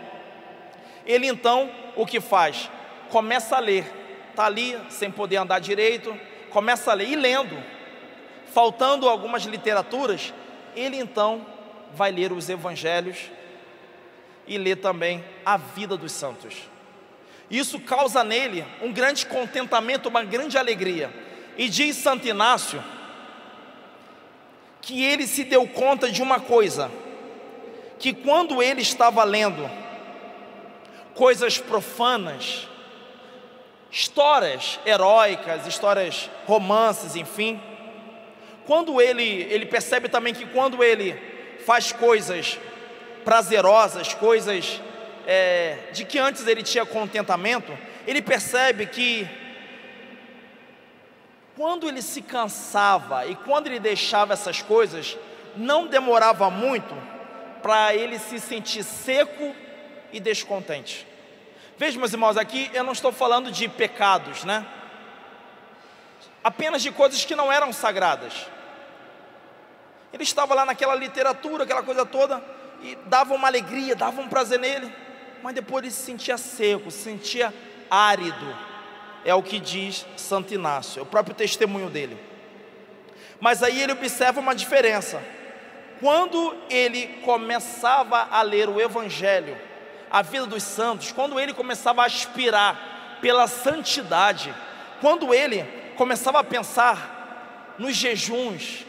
[1.05, 2.69] Ele então o que faz?
[3.09, 3.99] Começa a ler
[4.39, 6.17] está ali sem poder andar direito,
[6.49, 7.61] começa a ler e lendo,
[8.53, 10.33] faltando algumas literaturas,
[10.75, 11.45] ele então
[11.93, 13.17] vai ler os evangelhos
[14.47, 16.55] e ler também a vida dos santos.
[17.49, 21.11] Isso causa nele um grande contentamento, uma grande alegria.
[21.57, 22.83] E diz Santo Inácio
[24.81, 26.89] que ele se deu conta de uma coisa,
[27.97, 29.69] que quando ele estava lendo
[31.13, 32.68] coisas profanas,
[33.91, 37.59] histórias heróicas, histórias romances, enfim,
[38.65, 41.19] quando ele ele percebe também que quando ele
[41.65, 42.59] faz coisas
[43.25, 44.81] prazerosas, coisas
[45.25, 49.27] é, de que antes ele tinha contentamento, ele percebe que
[51.55, 55.17] quando ele se cansava e quando ele deixava essas coisas,
[55.57, 56.95] não demorava muito
[57.61, 59.53] para ele se sentir seco
[60.13, 61.05] e descontente.
[61.79, 64.65] Veja, meus irmãos, aqui eu não estou falando de pecados, né?
[66.43, 68.33] Apenas de coisas que não eram sagradas.
[70.11, 72.43] Ele estava lá naquela literatura, aquela coisa toda,
[72.83, 74.93] e dava uma alegria, dava um prazer nele,
[75.41, 77.53] mas depois ele se sentia seco, se sentia
[77.89, 78.57] árido.
[79.23, 82.21] É o que diz Santo Inácio, é o próprio testemunho dele.
[83.39, 85.23] Mas aí ele observa uma diferença.
[86.01, 89.68] Quando ele começava a ler o Evangelho,
[90.11, 94.53] a vida dos santos, quando ele começava a aspirar pela santidade,
[95.01, 95.63] quando ele
[95.95, 98.85] começava a pensar nos jejuns,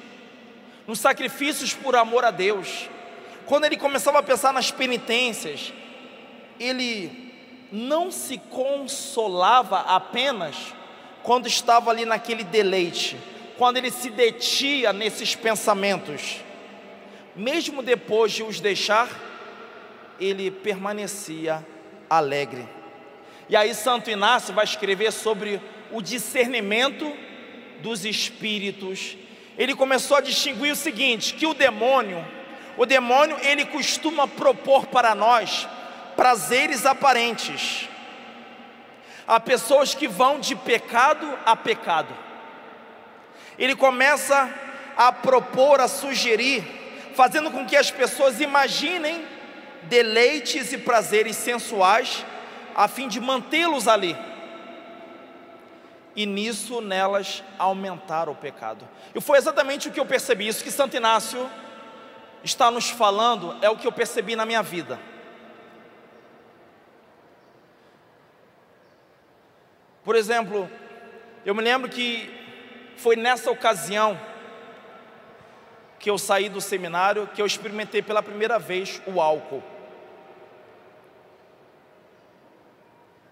[0.86, 2.88] nos sacrifícios por amor a Deus,
[3.46, 5.72] quando ele começava a pensar nas penitências,
[6.58, 7.32] ele
[7.72, 10.56] não se consolava apenas
[11.22, 13.16] quando estava ali naquele deleite,
[13.58, 16.40] quando ele se detia nesses pensamentos,
[17.36, 19.08] mesmo depois de os deixar,
[20.20, 21.66] ele permanecia
[22.08, 22.68] alegre.
[23.48, 27.12] E aí, Santo Inácio vai escrever sobre o discernimento
[27.82, 29.16] dos espíritos.
[29.58, 32.24] Ele começou a distinguir o seguinte: que o demônio
[32.80, 35.68] o demônio, ele costuma propor para nós
[36.16, 37.86] prazeres aparentes.
[39.26, 42.16] Há pessoas que vão de pecado a pecado.
[43.58, 44.48] Ele começa
[44.96, 46.64] a propor, a sugerir,
[47.14, 49.22] fazendo com que as pessoas imaginem
[49.84, 52.24] deleites e prazeres sensuais,
[52.74, 54.16] a fim de mantê-los ali.
[56.14, 58.88] E nisso nelas aumentar o pecado.
[59.14, 61.48] E foi exatamente o que eu percebi, isso que Santo Inácio
[62.42, 64.98] está nos falando é o que eu percebi na minha vida.
[70.02, 70.68] Por exemplo,
[71.44, 72.30] eu me lembro que
[72.96, 74.18] foi nessa ocasião
[76.00, 79.62] que eu saí do seminário que eu experimentei pela primeira vez o álcool.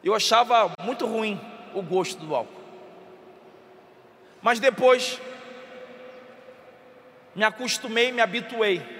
[0.05, 1.41] Eu achava muito ruim
[1.75, 2.63] o gosto do álcool.
[4.43, 5.21] Mas depois
[7.35, 8.99] me acostumei, me habituei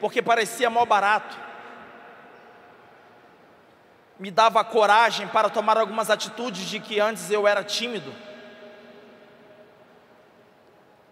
[0.00, 1.38] porque parecia mó barato.
[4.18, 8.12] Me dava coragem para tomar algumas atitudes de que antes eu era tímido.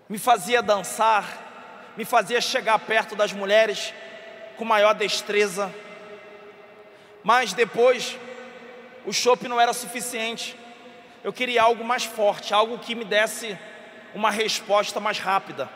[0.08, 1.51] Me fazia dançar,
[1.96, 3.92] me fazia chegar perto das mulheres
[4.56, 5.72] com maior destreza.
[7.22, 8.18] Mas depois,
[9.04, 10.56] o chopp não era suficiente.
[11.22, 13.58] Eu queria algo mais forte, algo que me desse
[14.14, 15.68] uma resposta mais rápida.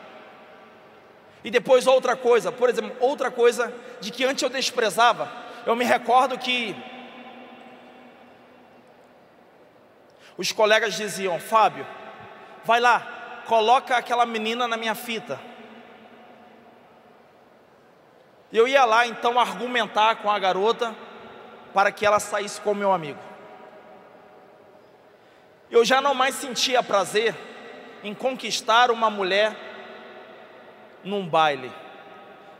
[1.43, 5.31] E depois outra coisa, por exemplo, outra coisa de que antes eu desprezava.
[5.65, 6.75] Eu me recordo que
[10.37, 11.85] os colegas diziam: Fábio,
[12.65, 15.39] vai lá, coloca aquela menina na minha fita.
[18.51, 20.95] Eu ia lá então argumentar com a garota
[21.73, 23.19] para que ela saísse com meu amigo.
[25.69, 27.35] Eu já não mais sentia prazer
[28.03, 29.55] em conquistar uma mulher
[31.03, 31.71] num baile.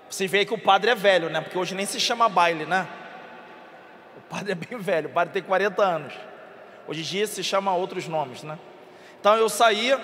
[0.10, 1.42] Você vê que o padre é velho, né?
[1.42, 2.88] Porque hoje nem se chama baile, né?
[4.18, 6.14] O padre é bem velho, o padre tem 40 anos.
[6.88, 8.58] Hoje em dia se chama outros nomes, né?
[9.20, 10.00] Então eu saía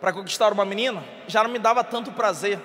[0.00, 2.58] para conquistar uma menina, já não me dava tanto prazer.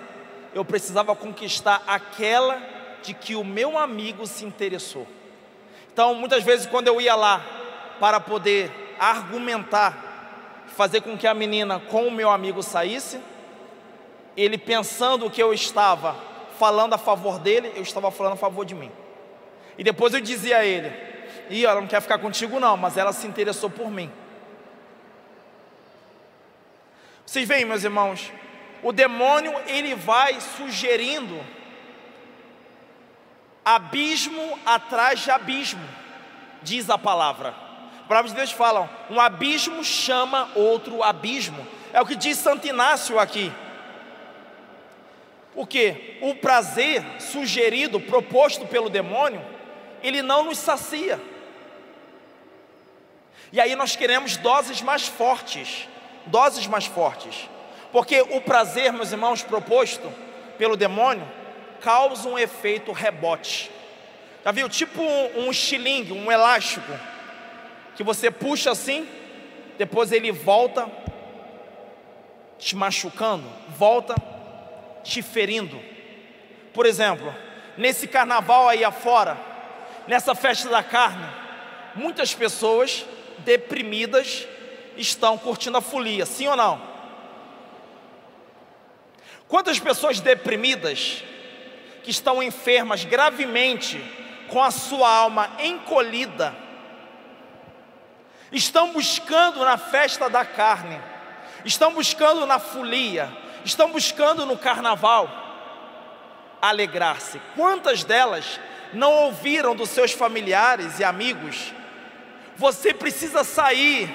[0.55, 2.59] Eu precisava conquistar aquela
[3.03, 5.05] de que o meu amigo se interessou.
[5.91, 7.45] Então, muitas vezes, quando eu ia lá
[7.99, 13.19] para poder argumentar, fazer com que a menina com o meu amigo saísse,
[14.37, 16.15] ele pensando que eu estava
[16.57, 18.91] falando a favor dele, eu estava falando a favor de mim.
[19.77, 20.89] E depois eu dizia a ele:
[21.49, 24.09] e ela não quer ficar contigo, não, mas ela se interessou por mim.
[27.25, 28.31] Vocês veem, meus irmãos,
[28.85, 31.43] o demônio ele vai sugerindo
[33.65, 35.83] abismo atrás de abismo,
[36.61, 37.55] diz a palavra.
[38.03, 41.65] A palavra de Deus fala: um abismo chama outro abismo.
[41.91, 43.51] É o que diz Santo Inácio aqui.
[45.55, 49.43] Porque o prazer sugerido, proposto pelo demônio,
[50.03, 51.19] ele não nos sacia.
[53.51, 55.89] E aí nós queremos doses mais fortes,
[56.27, 57.49] doses mais fortes.
[57.95, 60.11] Porque o prazer, meus irmãos, proposto
[60.57, 61.25] pelo demônio,
[61.79, 63.71] causa um efeito rebote.
[64.43, 64.67] Já viu?
[64.67, 66.91] Tipo um, um estilingue, um elástico,
[67.95, 69.07] que você puxa assim,
[69.77, 70.91] depois ele volta
[72.59, 74.13] te machucando, volta
[75.01, 75.79] te ferindo.
[76.73, 77.33] Por exemplo,
[77.77, 79.37] nesse carnaval aí afora,
[80.05, 81.29] nessa festa da carne,
[81.95, 83.05] muitas pessoas
[83.45, 84.45] deprimidas
[84.97, 86.94] estão curtindo a folia, sim ou não?
[89.47, 91.23] Quantas pessoas deprimidas
[92.03, 93.99] que estão enfermas gravemente,
[94.47, 96.55] com a sua alma encolhida,
[98.51, 100.99] estão buscando na festa da carne,
[101.63, 103.29] estão buscando na folia,
[103.63, 105.29] estão buscando no carnaval
[106.61, 107.39] alegrar-se.
[107.55, 108.59] Quantas delas
[108.93, 111.73] não ouviram dos seus familiares e amigos?
[112.55, 114.09] Você precisa sair,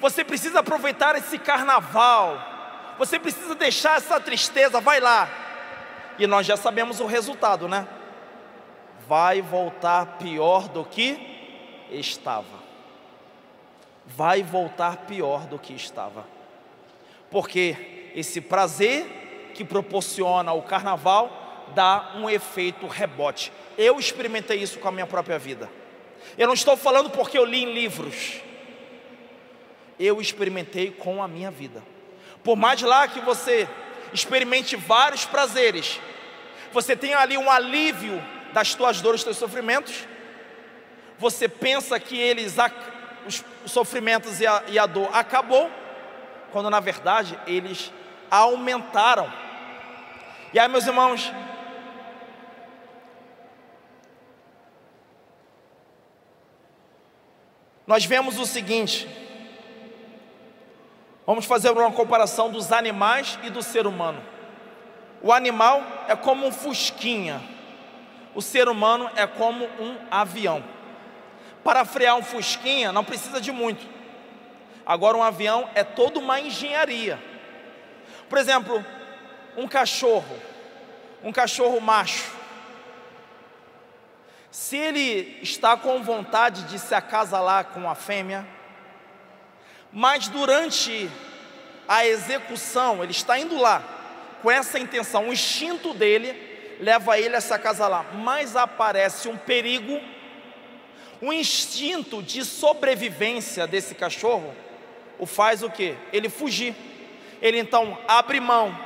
[0.00, 2.57] você precisa aproveitar esse carnaval,
[2.98, 5.28] você precisa deixar essa tristeza, vai lá.
[6.18, 7.86] E nós já sabemos o resultado, né?
[9.06, 11.16] Vai voltar pior do que
[11.90, 12.58] estava.
[14.04, 16.26] Vai voltar pior do que estava.
[17.30, 23.52] Porque esse prazer que proporciona o carnaval dá um efeito rebote.
[23.76, 25.70] Eu experimentei isso com a minha própria vida.
[26.36, 28.40] Eu não estou falando porque eu li em livros.
[29.98, 31.82] Eu experimentei com a minha vida.
[32.48, 33.68] Por mais lá que você
[34.10, 36.00] experimente vários prazeres,
[36.72, 40.08] você tem ali um alívio das tuas dores, dos teus sofrimentos.
[41.18, 42.56] Você pensa que eles,
[43.26, 45.70] os sofrimentos e a, e a dor acabou,
[46.50, 47.92] quando na verdade eles
[48.30, 49.30] aumentaram.
[50.50, 51.30] E aí, meus irmãos,
[57.86, 59.06] nós vemos o seguinte:
[61.28, 64.18] vamos fazer uma comparação dos animais e do ser humano.
[65.20, 67.38] O animal é como um fusquinha,
[68.34, 70.64] o ser humano é como um avião.
[71.62, 73.86] Para frear um fusquinha não precisa de muito.
[74.86, 77.22] Agora um avião é toda uma engenharia.
[78.26, 78.82] Por exemplo,
[79.54, 80.34] um cachorro,
[81.22, 82.32] um cachorro macho,
[84.50, 88.46] se ele está com vontade de se acasalar com a fêmea,
[89.92, 91.08] mas durante
[91.86, 93.82] a execução, ele está indo lá
[94.42, 100.00] com essa intenção, o instinto dele leva ele a se acasalar, mas aparece um perigo,
[101.20, 104.54] o instinto de sobrevivência desse cachorro
[105.18, 105.96] o faz o que?
[106.12, 106.74] Ele fugir.
[107.42, 108.76] Ele então abre mão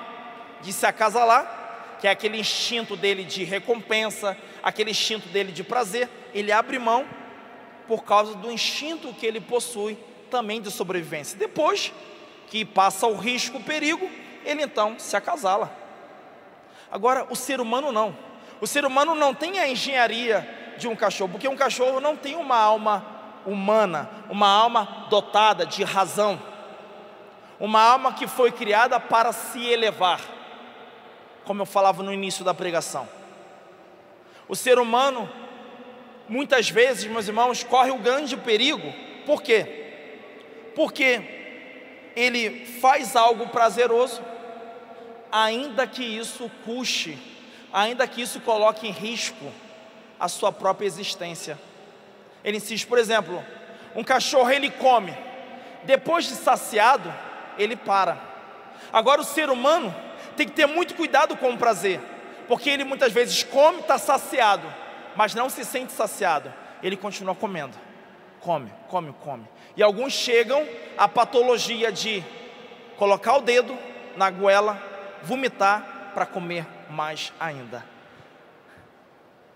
[0.63, 6.09] de se acasalar, que é aquele instinto dele de recompensa, aquele instinto dele de prazer,
[6.35, 7.07] ele abre mão
[7.87, 9.99] por causa do instinto que ele possui
[10.33, 11.39] também de sobrevivência.
[11.39, 11.93] Depois
[12.49, 14.11] que passa o risco, o perigo,
[14.45, 15.71] ele então se acasala.
[16.91, 18.17] Agora, o ser humano não.
[18.61, 22.35] O ser humano não tem a engenharia de um cachorro, porque um cachorro não tem
[22.35, 23.05] uma alma
[23.45, 26.41] humana, uma alma dotada de razão,
[27.61, 30.21] uma alma que foi criada para se elevar
[31.45, 33.09] como eu falava no início da pregação.
[34.49, 35.29] O ser humano,
[36.29, 38.93] muitas vezes, meus irmãos, corre o grande perigo,
[39.27, 39.82] por quê?
[40.75, 41.23] Porque
[42.17, 44.23] ele faz algo prazeroso,
[45.31, 47.19] ainda que isso custe,
[47.73, 49.53] ainda que isso coloque em risco
[50.21, 51.59] a sua própria existência.
[52.45, 53.43] Ele insiste, por exemplo,
[53.95, 55.17] um cachorro ele come,
[55.85, 57.13] depois de saciado,
[57.59, 58.19] ele para.
[58.93, 59.95] Agora o ser humano,
[60.37, 62.01] tem que ter muito cuidado com o prazer,
[62.49, 64.67] porque ele muitas vezes come, está saciado,
[65.17, 67.77] mas não se sente saciado, ele continua comendo,
[68.41, 69.47] come, come, come.
[69.77, 70.67] E alguns chegam
[70.97, 72.23] à patologia de
[72.97, 73.77] colocar o dedo
[74.17, 74.81] na goela,
[75.23, 77.85] vomitar para comer mais ainda.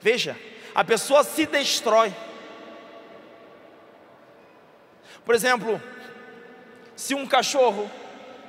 [0.00, 0.36] Veja,
[0.74, 2.14] a pessoa se destrói.
[5.24, 5.80] Por exemplo,
[6.94, 7.90] se um cachorro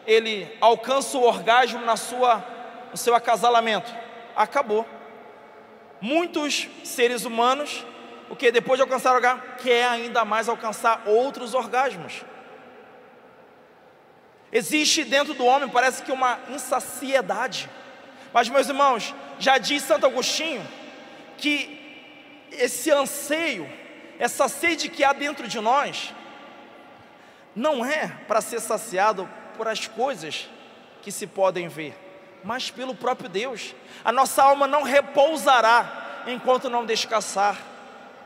[0.05, 2.43] ele alcança o orgasmo na sua,
[2.91, 3.93] no seu acasalamento,
[4.35, 4.85] acabou.
[5.99, 7.85] Muitos seres humanos,
[8.29, 12.23] o que depois de alcançar o orgasmo, quer ainda mais alcançar outros orgasmos.
[14.51, 17.69] Existe dentro do homem, parece que uma insaciedade.
[18.33, 20.65] Mas, meus irmãos, já diz Santo Agostinho
[21.37, 21.77] que
[22.51, 23.69] esse anseio,
[24.19, 26.13] essa sede que há dentro de nós
[27.55, 30.49] não é para ser saciado por as coisas
[31.01, 31.97] que se podem ver,
[32.43, 33.73] mas pelo próprio Deus.
[34.03, 37.57] A nossa alma não repousará enquanto não descansar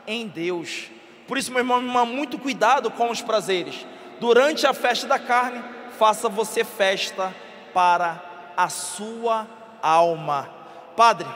[0.06, 0.90] em Deus.
[1.26, 3.86] Por isso, meu irmão, irmã, muito cuidado com os prazeres.
[4.20, 5.62] Durante a festa da carne,
[5.98, 7.34] faça você festa
[7.72, 8.20] para
[8.56, 9.46] a sua
[9.82, 10.48] alma.
[10.96, 11.28] Padre,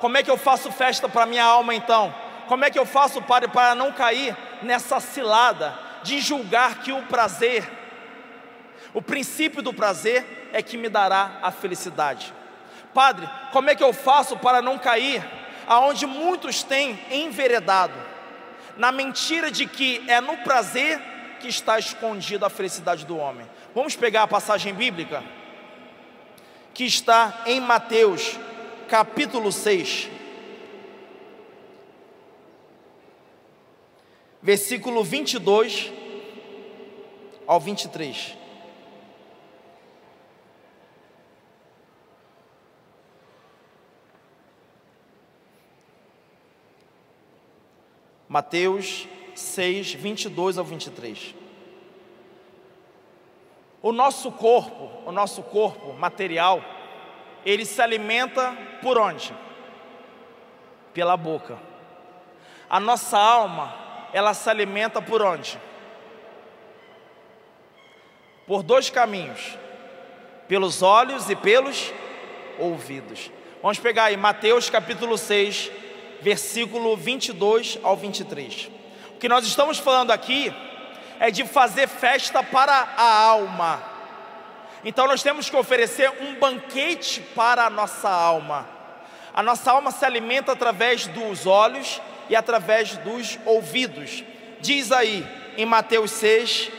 [0.00, 2.14] como é que eu faço festa para minha alma então?
[2.48, 7.02] Como é que eu faço, Padre, para não cair nessa cilada de julgar que o
[7.02, 7.68] prazer,
[8.94, 12.32] o princípio do prazer é que me dará a felicidade?
[12.94, 15.22] Padre, como é que eu faço para não cair
[15.66, 17.94] aonde muitos têm enveredado?
[18.76, 21.00] Na mentira de que é no prazer
[21.40, 23.46] que está escondida a felicidade do homem.
[23.74, 25.22] Vamos pegar a passagem bíblica
[26.72, 28.38] que está em Mateus,
[28.86, 30.10] capítulo 6,
[34.42, 35.90] versículo 22
[37.46, 38.35] ao 23.
[48.36, 51.34] Mateus 6, 22 ao 23.
[53.80, 56.62] O nosso corpo, o nosso corpo material,
[57.46, 59.34] ele se alimenta por onde?
[60.92, 61.58] Pela boca.
[62.68, 63.74] A nossa alma,
[64.12, 65.58] ela se alimenta por onde?
[68.46, 69.56] Por dois caminhos:
[70.46, 71.90] pelos olhos e pelos
[72.58, 73.30] ouvidos.
[73.62, 75.72] Vamos pegar aí Mateus capítulo 6,
[76.20, 78.70] versículo 22 ao 23.
[79.14, 80.52] O que nós estamos falando aqui
[81.18, 83.82] é de fazer festa para a alma.
[84.84, 88.68] Então nós temos que oferecer um banquete para a nossa alma.
[89.34, 94.24] A nossa alma se alimenta através dos olhos e através dos ouvidos.
[94.60, 96.70] Diz aí em Mateus 6,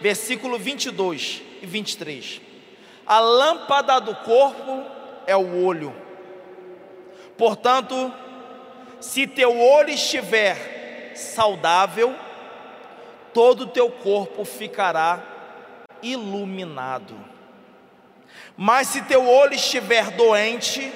[0.00, 2.40] versículo 22 e 23.
[3.06, 4.84] A lâmpada do corpo
[5.26, 5.94] é o olho.
[7.36, 8.12] Portanto,
[9.00, 12.14] se teu olho estiver saudável,
[13.32, 15.22] todo o teu corpo ficará
[16.02, 17.14] iluminado.
[18.56, 20.92] Mas se teu olho estiver doente,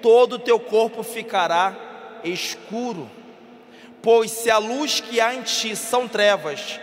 [0.00, 1.76] todo o teu corpo ficará
[2.24, 3.10] escuro.
[4.02, 6.80] Pois se a luz que há em ti são trevas,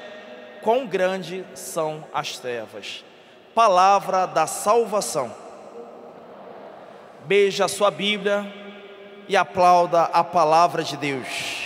[0.61, 3.03] quão grande são as trevas.
[3.53, 5.35] Palavra da salvação.
[7.25, 8.60] Beija a sua Bíblia
[9.27, 11.61] e aplauda a palavra de Deus.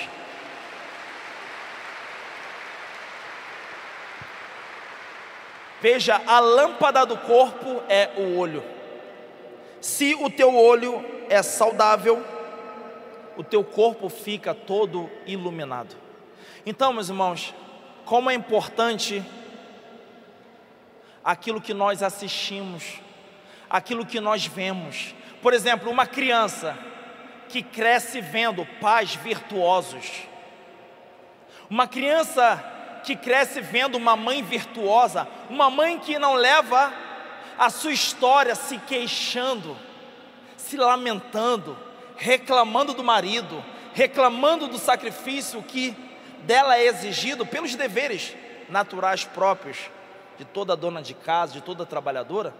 [5.81, 8.63] Veja, a lâmpada do corpo é o olho.
[9.79, 12.25] Se o teu olho é saudável,
[13.37, 15.95] o teu corpo fica todo iluminado.
[16.65, 17.53] Então, meus irmãos,
[18.05, 19.23] como é importante
[21.23, 22.99] aquilo que nós assistimos,
[23.69, 25.13] aquilo que nós vemos.
[25.41, 26.77] Por exemplo, uma criança
[27.55, 30.23] que cresce vendo pais virtuosos.
[31.69, 32.61] Uma criança
[33.05, 36.91] que cresce vendo uma mãe virtuosa, uma mãe que não leva
[37.57, 39.77] a sua história se queixando,
[40.57, 41.77] se lamentando,
[42.17, 45.95] reclamando do marido, reclamando do sacrifício que
[46.41, 48.35] dela é exigido pelos deveres
[48.67, 49.77] naturais próprios
[50.37, 52.53] de toda dona de casa, de toda trabalhadora.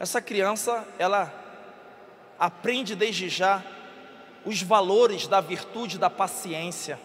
[0.00, 1.32] Essa criança, ela
[2.40, 3.62] aprende desde já
[4.44, 6.98] os valores da virtude da paciência,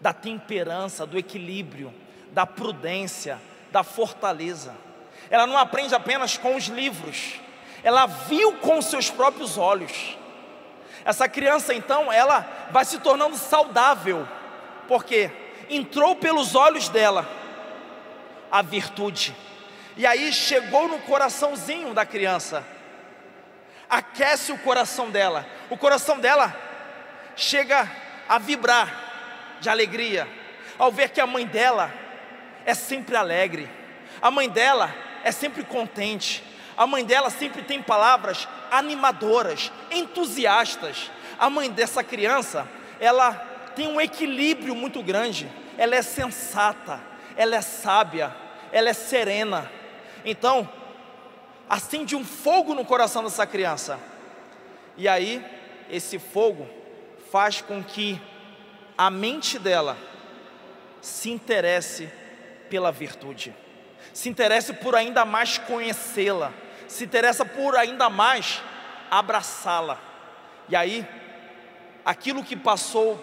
[0.00, 1.92] da temperança, do equilíbrio,
[2.32, 3.40] da prudência,
[3.72, 4.74] da fortaleza.
[5.30, 7.34] Ela não aprende apenas com os livros,
[7.82, 10.16] ela viu com seus próprios olhos.
[11.04, 14.26] Essa criança então, ela vai se tornando saudável,
[14.86, 15.30] porque
[15.70, 17.28] entrou pelos olhos dela
[18.50, 19.34] a virtude.
[19.96, 22.64] E aí chegou no coraçãozinho da criança
[23.88, 25.46] aquece o coração dela.
[25.70, 26.54] O coração dela
[27.36, 27.90] chega
[28.28, 30.26] a vibrar de alegria
[30.78, 31.92] ao ver que a mãe dela
[32.64, 33.68] é sempre alegre,
[34.22, 34.94] a mãe dela
[35.24, 36.42] é sempre contente,
[36.76, 41.10] a mãe dela sempre tem palavras animadoras, entusiastas.
[41.38, 42.68] A mãe dessa criança,
[43.00, 43.32] ela
[43.74, 47.00] tem um equilíbrio muito grande, ela é sensata,
[47.36, 48.34] ela é sábia,
[48.72, 49.70] ela é serena.
[50.24, 50.68] Então,
[51.68, 53.98] acende um fogo no coração dessa criança.
[54.96, 55.44] E aí,
[55.90, 56.68] esse fogo
[57.30, 58.20] faz com que
[58.96, 59.96] a mente dela
[61.00, 62.08] se interesse
[62.68, 63.54] pela virtude,
[64.12, 66.52] se interesse por ainda mais conhecê-la,
[66.86, 68.60] se interessa por ainda mais
[69.10, 70.00] abraçá-la.
[70.68, 71.06] E aí,
[72.04, 73.22] aquilo que passou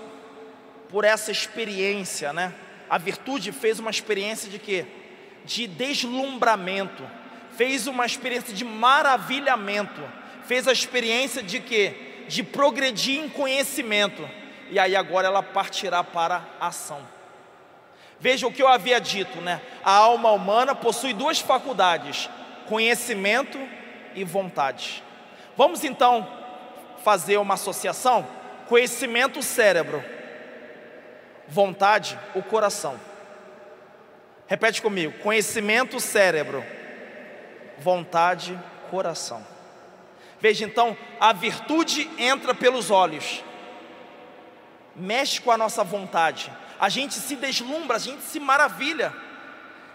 [0.89, 2.53] por essa experiência, né?
[2.89, 4.85] A virtude fez uma experiência de quê?
[5.43, 7.03] De deslumbramento,
[7.57, 10.01] fez uma experiência de maravilhamento,
[10.45, 12.14] fez a experiência de quê?
[12.27, 14.27] De progredir em conhecimento.
[14.69, 16.99] E aí agora ela partirá para a ação.
[18.19, 19.61] Veja o que eu havia dito, né?
[19.83, 22.29] A alma humana possui duas faculdades:
[22.67, 23.59] conhecimento
[24.15, 25.03] e vontade.
[25.57, 26.27] Vamos então
[27.03, 28.27] fazer uma associação?
[28.67, 30.03] Conhecimento, cérebro,
[31.47, 32.99] vontade, o coração.
[34.47, 36.63] Repete comigo: conhecimento, cérebro,
[37.77, 38.59] vontade,
[38.89, 39.45] coração.
[40.39, 43.43] Veja então, a virtude entra pelos olhos,
[44.95, 49.13] mexe com a nossa vontade, a gente se deslumbra, a gente se maravilha,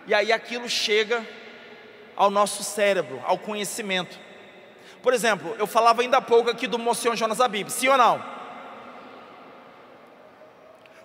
[0.07, 1.27] e aí aquilo chega
[2.17, 4.19] ao nosso cérebro, ao conhecimento.
[5.03, 8.23] Por exemplo, eu falava ainda há pouco aqui do Monsenhor Jonas Abib, sim ou não?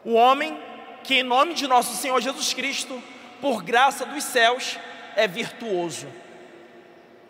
[0.04, 0.62] O homem
[1.04, 3.02] que, em nome de nosso Senhor Jesus Cristo,
[3.42, 4.78] por graça dos céus,
[5.16, 6.08] é virtuoso.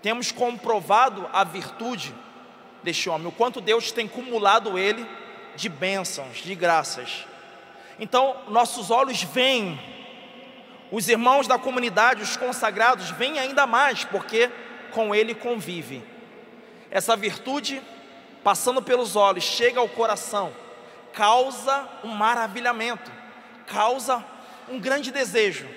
[0.05, 2.13] Temos comprovado a virtude
[2.83, 5.03] deste homem, o quanto Deus tem cumulado ele
[5.55, 7.25] de bênçãos, de graças.
[7.99, 9.81] Então, nossos olhos veem,
[10.91, 14.51] os irmãos da comunidade, os consagrados, veem ainda mais, porque
[14.91, 16.03] com ele convive.
[16.91, 17.81] Essa virtude,
[18.43, 20.53] passando pelos olhos, chega ao coração,
[21.13, 23.11] causa um maravilhamento,
[23.65, 24.23] causa
[24.69, 25.67] um grande desejo.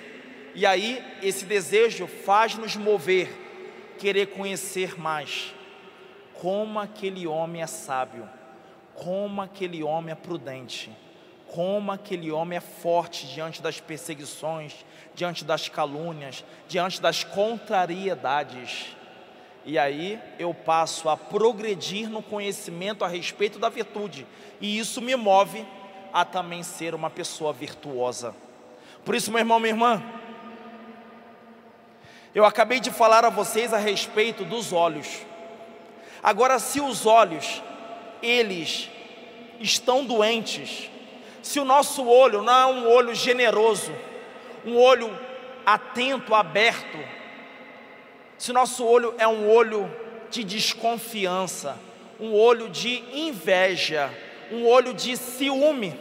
[0.55, 3.48] E aí, esse desejo faz-nos mover,
[3.99, 5.55] querer conhecer mais.
[6.35, 8.29] Como aquele homem é sábio,
[8.95, 10.91] como aquele homem é prudente,
[11.49, 14.85] como aquele homem é forte diante das perseguições,
[15.15, 18.97] diante das calúnias, diante das contrariedades.
[19.65, 24.27] E aí eu passo a progredir no conhecimento a respeito da virtude,
[24.61, 25.67] e isso me move
[26.13, 28.35] a também ser uma pessoa virtuosa.
[29.05, 30.03] Por isso, meu irmão, minha irmã,
[32.39, 35.09] eu acabei de falar a vocês a respeito dos olhos.
[36.23, 37.61] Agora, se os olhos,
[38.23, 38.89] eles
[39.59, 40.89] estão doentes,
[41.43, 43.93] se o nosso olho não é um olho generoso,
[44.65, 45.11] um olho
[45.67, 46.97] atento, aberto,
[48.39, 49.91] se nosso olho é um olho
[50.31, 51.77] de desconfiança,
[52.21, 54.15] um olho de inveja,
[54.53, 55.99] um olho de ciúme,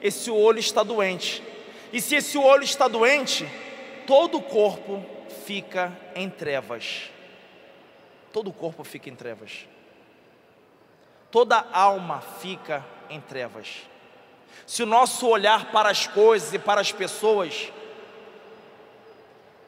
[0.00, 1.42] esse olho está doente.
[1.92, 3.44] E se esse olho está doente,
[4.06, 5.13] todo o corpo
[5.44, 7.10] fica em trevas.
[8.32, 9.66] Todo o corpo fica em trevas.
[11.30, 13.82] Toda alma fica em trevas.
[14.66, 17.72] Se o nosso olhar para as coisas e para as pessoas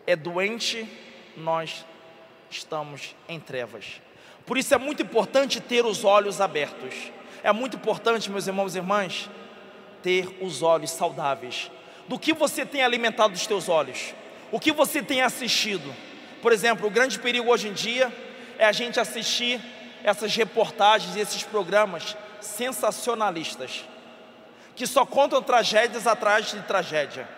[0.07, 0.89] é doente,
[1.37, 1.85] nós
[2.49, 4.01] estamos em trevas.
[4.47, 7.13] Por isso é muito importante ter os olhos abertos.
[7.43, 9.29] É muito importante, meus irmãos e irmãs,
[10.03, 11.71] ter os olhos saudáveis.
[12.09, 14.15] Do que você tem alimentado os teus olhos?
[14.57, 15.95] O que você tem assistido?
[16.41, 18.11] Por exemplo, o grande perigo hoje em dia
[18.59, 19.61] é a gente assistir
[20.03, 23.85] essas reportagens, esses programas sensacionalistas,
[24.75, 27.29] que só contam tragédias atrás de tragédia.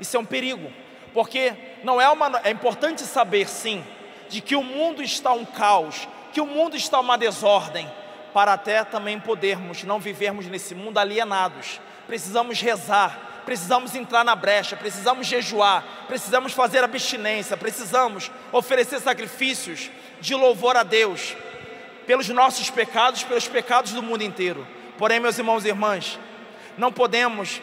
[0.00, 0.68] Isso é um perigo,
[1.12, 1.52] porque
[1.84, 2.40] não é uma.
[2.42, 3.84] É importante saber, sim,
[4.28, 7.88] de que o mundo está um caos, que o mundo está uma desordem,
[8.32, 11.80] para até também podermos não vivermos nesse mundo alienados.
[12.08, 19.90] Precisamos rezar, precisamos entrar na brecha, precisamos jejuar, precisamos fazer abstinência, precisamos oferecer sacrifícios
[20.20, 21.36] de louvor a Deus
[22.06, 24.66] pelos nossos pecados, pelos pecados do mundo inteiro.
[24.98, 26.18] Porém, meus irmãos e irmãs,
[26.76, 27.60] não podemos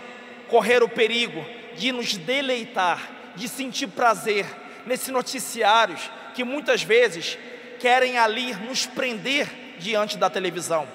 [0.48, 1.44] correr o perigo
[1.76, 4.46] de nos deleitar, de sentir prazer
[4.86, 7.38] nesses noticiários que muitas vezes
[7.80, 9.48] querem ali nos prender
[9.80, 10.88] diante da televisão,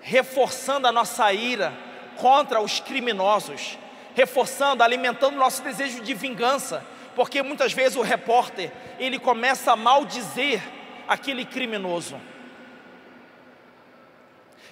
[0.00, 1.72] reforçando a nossa ira
[2.20, 3.78] contra os criminosos,
[4.14, 6.84] reforçando, alimentando nosso desejo de vingança,
[7.16, 10.62] porque muitas vezes o repórter ele começa a maldizer
[11.08, 12.20] aquele criminoso.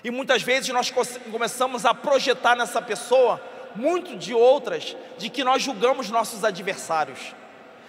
[0.04, 0.92] E muitas vezes nós
[1.32, 3.42] começamos a projetar nessa pessoa
[3.74, 7.34] muito de outras de que nós julgamos nossos adversários.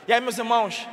[0.08, 0.88] E aí, meus irmãos,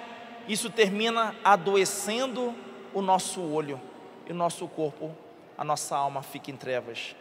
[0.47, 2.55] isso termina adoecendo
[2.93, 3.81] o nosso olho
[4.27, 5.17] e o nosso corpo,
[5.57, 7.15] a nossa alma fica em trevas.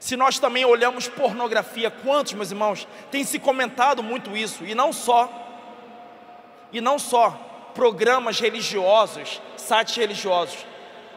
[0.00, 4.94] Se nós também olhamos pornografia, quantos, meus irmãos, tem se comentado muito isso, e não
[4.94, 5.30] só,
[6.72, 7.30] e não só
[7.74, 10.66] programas religiosos, sites religiosos.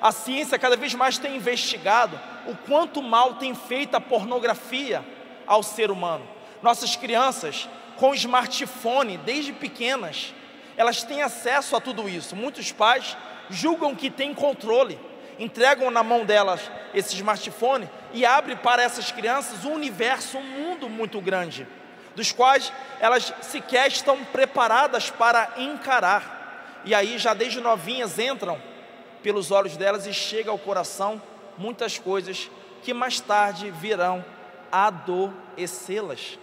[0.01, 5.03] A ciência cada vez mais tem investigado o quanto mal tem feito a pornografia
[5.47, 6.27] ao ser humano.
[6.61, 10.33] Nossas crianças, com smartphone desde pequenas,
[10.75, 12.35] elas têm acesso a tudo isso.
[12.35, 13.15] Muitos pais
[13.49, 14.99] julgam que têm controle
[15.39, 16.61] entregam na mão delas
[16.93, 21.67] esse smartphone e abre para essas crianças um universo, um mundo muito grande,
[22.15, 26.81] dos quais elas sequer estão preparadas para encarar.
[26.85, 28.61] E aí já desde novinhas entram
[29.21, 31.21] pelos olhos delas e chega ao coração
[31.57, 32.49] muitas coisas
[32.83, 34.23] que mais tarde virão
[34.71, 36.37] adoecê-las.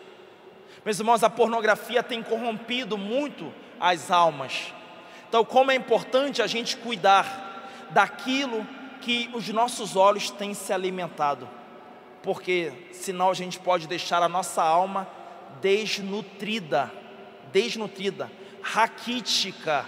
[0.84, 4.72] Meus irmãos, a pornografia tem corrompido muito as almas.
[5.28, 7.60] Então, como é importante a gente cuidar
[7.90, 8.66] daquilo
[9.00, 11.48] que os nossos olhos têm se alimentado,
[12.22, 15.08] porque senão a gente pode deixar a nossa alma
[15.60, 16.90] desnutrida,
[17.52, 18.30] desnutrida,
[18.62, 19.84] raquítica,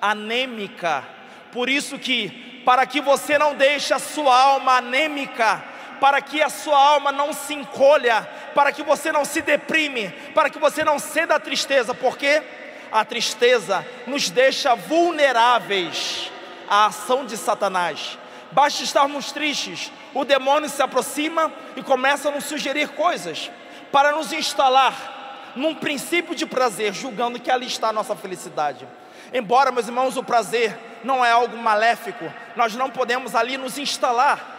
[0.00, 1.04] anêmica.
[1.52, 5.64] Por isso que para que você não deixe a sua alma anêmica,
[6.00, 8.22] para que a sua alma não se encolha,
[8.54, 12.42] para que você não se deprime, para que você não ceda à tristeza, porque
[12.90, 16.30] a tristeza nos deixa vulneráveis
[16.68, 18.18] à ação de Satanás.
[18.52, 23.50] Basta estarmos tristes, o demônio se aproxima e começa a nos sugerir coisas
[23.92, 28.86] para nos instalar num princípio de prazer, julgando que ali está a nossa felicidade.
[29.32, 34.58] Embora, meus irmãos, o prazer não é algo maléfico, nós não podemos ali nos instalar.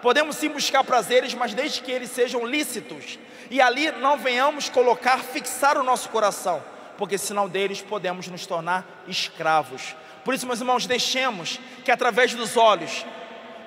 [0.00, 3.18] Podemos sim buscar prazeres, mas desde que eles sejam lícitos,
[3.50, 6.62] e ali não venhamos colocar, fixar o nosso coração,
[6.98, 9.94] porque senão deles podemos nos tornar escravos.
[10.24, 13.04] Por isso, meus irmãos, deixemos que através dos olhos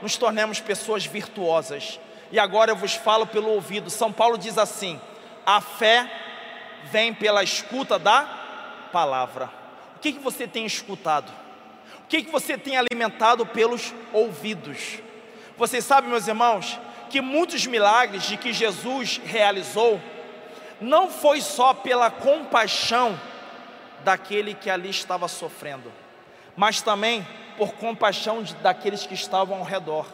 [0.01, 1.99] nos tornemos pessoas virtuosas.
[2.31, 3.89] E agora eu vos falo pelo ouvido.
[3.89, 4.99] São Paulo diz assim:
[5.45, 6.09] a fé
[6.91, 8.23] vem pela escuta da
[8.91, 9.49] palavra.
[9.95, 11.31] O que, que você tem escutado?
[11.99, 14.99] O que, que você tem alimentado pelos ouvidos?
[15.57, 16.79] Vocês sabem, meus irmãos,
[17.09, 19.99] que muitos milagres de que Jesus realizou
[20.79, 23.19] não foi só pela compaixão
[24.03, 25.91] daquele que ali estava sofrendo,
[26.55, 27.25] mas também
[27.57, 30.07] por compaixão de, daqueles que estavam ao redor.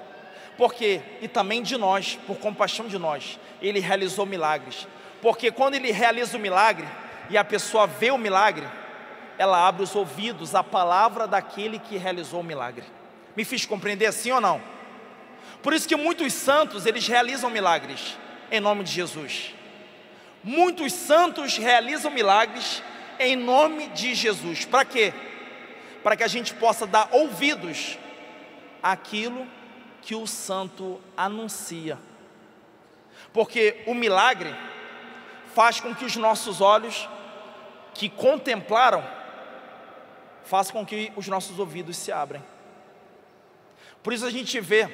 [0.58, 4.88] Porque, e também de nós, por compaixão de nós, ele realizou milagres.
[5.22, 6.88] Porque quando ele realiza o milagre
[7.30, 8.68] e a pessoa vê o milagre,
[9.38, 12.84] ela abre os ouvidos à palavra daquele que realizou o milagre.
[13.36, 14.62] Me fiz compreender assim ou não?
[15.64, 18.18] Por isso que muitos santos, eles realizam milagres
[18.52, 19.54] em nome de Jesus.
[20.44, 22.84] Muitos santos realizam milagres
[23.20, 24.66] em nome de Jesus.
[24.66, 25.14] Para quê?
[26.04, 27.98] Para que a gente possa dar ouvidos
[28.82, 29.48] àquilo
[30.02, 31.98] que o santo anuncia.
[33.32, 34.54] Porque o milagre
[35.54, 37.08] faz com que os nossos olhos
[37.94, 39.04] que contemplaram
[40.44, 42.44] façam com que os nossos ouvidos se abrem.
[44.02, 44.90] Por isso a gente vê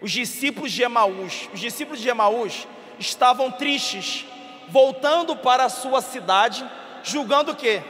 [0.00, 2.66] os discípulos de Emaús, os discípulos de Emaús
[2.98, 4.26] estavam tristes,
[4.68, 6.68] voltando para a sua cidade,
[7.02, 7.82] julgando o quê?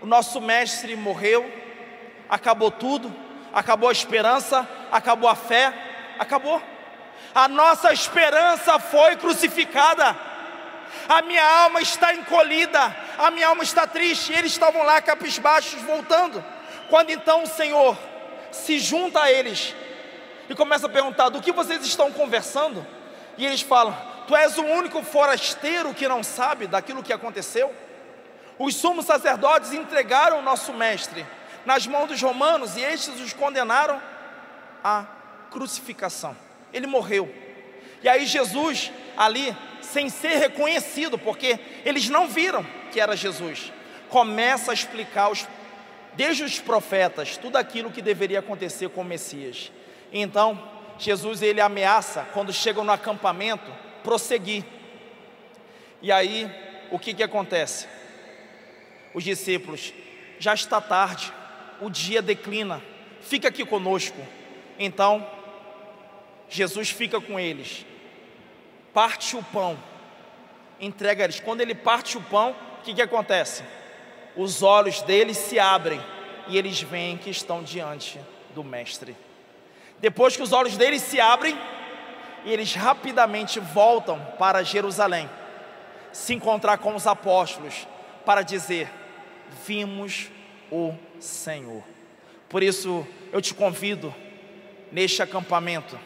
[0.00, 1.50] O nosso mestre morreu,
[2.28, 3.14] acabou tudo,
[3.52, 5.72] acabou a esperança, acabou a fé,
[6.18, 6.62] acabou.
[7.34, 10.16] A nossa esperança foi crucificada.
[11.08, 14.32] A minha alma está encolhida, a minha alma está triste.
[14.32, 16.44] Eles estavam lá capisbaixos voltando.
[16.88, 17.96] Quando então o Senhor
[18.50, 19.74] se junta a eles
[20.48, 22.86] e começa a perguntar: do que vocês estão conversando?
[23.36, 23.96] E eles falam:
[24.26, 27.74] Tu és o único forasteiro que não sabe daquilo que aconteceu?
[28.58, 31.24] Os sumos sacerdotes entregaram o nosso mestre
[31.64, 34.00] nas mãos dos romanos e estes os condenaram
[34.82, 35.04] à
[35.50, 36.36] crucificação.
[36.72, 37.32] Ele morreu.
[38.02, 43.72] E aí Jesus, ali, sem ser reconhecido, porque eles não viram que era Jesus,
[44.08, 45.46] começa a explicar os,
[46.14, 49.70] desde os profetas tudo aquilo que deveria acontecer com o Messias.
[50.12, 50.60] Então,
[50.98, 53.70] Jesus ele ameaça quando chegam no acampamento
[54.02, 54.64] prosseguir.
[56.00, 56.50] E aí,
[56.90, 57.86] o que que acontece?
[59.14, 59.92] Os discípulos:
[60.38, 61.32] já está tarde,
[61.80, 62.82] o dia declina,
[63.20, 64.20] fica aqui conosco.
[64.78, 65.26] Então,
[66.48, 67.84] Jesus fica com eles,
[68.94, 69.78] parte o pão,
[70.80, 71.40] entrega eles.
[71.40, 73.62] Quando ele parte o pão, o que, que acontece?
[74.36, 76.00] Os olhos deles se abrem
[76.46, 78.18] e eles veem que estão diante
[78.54, 79.16] do Mestre.
[79.98, 81.58] Depois que os olhos deles se abrem,
[82.44, 85.28] eles rapidamente voltam para Jerusalém,
[86.12, 87.86] se encontrar com os apóstolos,
[88.28, 88.90] para dizer:
[89.64, 90.28] vimos
[90.70, 91.82] o Senhor.
[92.46, 94.14] Por isso eu te convido
[94.92, 95.98] neste acampamento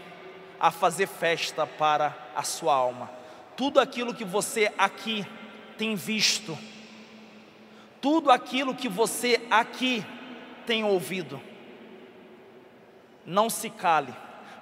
[0.61, 3.11] a fazer festa para a sua alma.
[3.57, 5.27] Tudo aquilo que você aqui
[5.77, 6.57] tem visto,
[8.01, 10.07] tudo aquilo que você aqui
[10.65, 11.43] tem ouvido,
[13.27, 14.15] não se cale,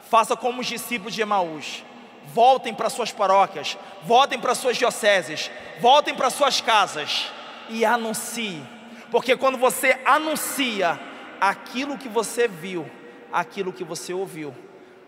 [0.08, 1.84] faça como os discípulos de Emaús,
[2.24, 7.30] voltem para suas paróquias, voltem para suas dioceses, voltem para suas casas
[7.70, 8.62] e anuncie
[9.10, 10.98] porque quando você anuncia
[11.40, 12.88] aquilo que você viu,
[13.32, 14.54] aquilo que você ouviu,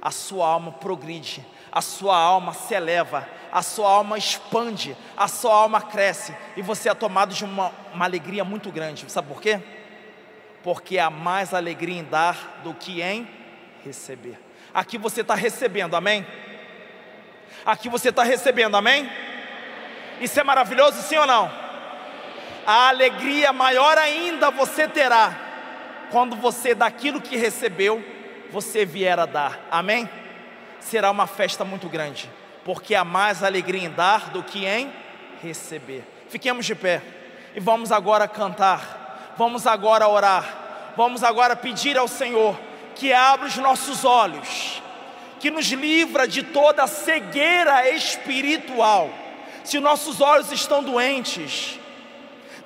[0.01, 5.55] a sua alma progride, a sua alma se eleva, a sua alma expande, a sua
[5.55, 9.11] alma cresce e você é tomado de uma, uma alegria muito grande.
[9.11, 9.61] Sabe por quê?
[10.65, 13.29] Porque há mais alegria em dar do que em
[13.85, 14.39] receber.
[14.75, 16.27] Aqui você está recebendo, amém?
[17.65, 19.09] Aqui você está recebendo, amém?
[20.21, 21.62] Isso é maravilhoso, sim ou não?
[22.67, 25.37] A alegria maior ainda você terá
[26.11, 28.05] quando você daquilo que recebeu,
[28.51, 30.09] você vier a dar, amém?
[30.79, 32.31] Será uma festa muito grande,
[32.65, 34.93] porque há mais alegria em dar do que em
[35.43, 36.05] receber.
[36.29, 37.01] Fiquemos de pé
[37.55, 42.59] e vamos agora cantar, vamos agora orar, vamos agora pedir ao Senhor
[42.95, 44.83] que abra os nossos olhos,
[45.41, 49.11] que nos livra de toda cegueira espiritual.
[49.65, 51.81] Se nossos olhos estão doentes,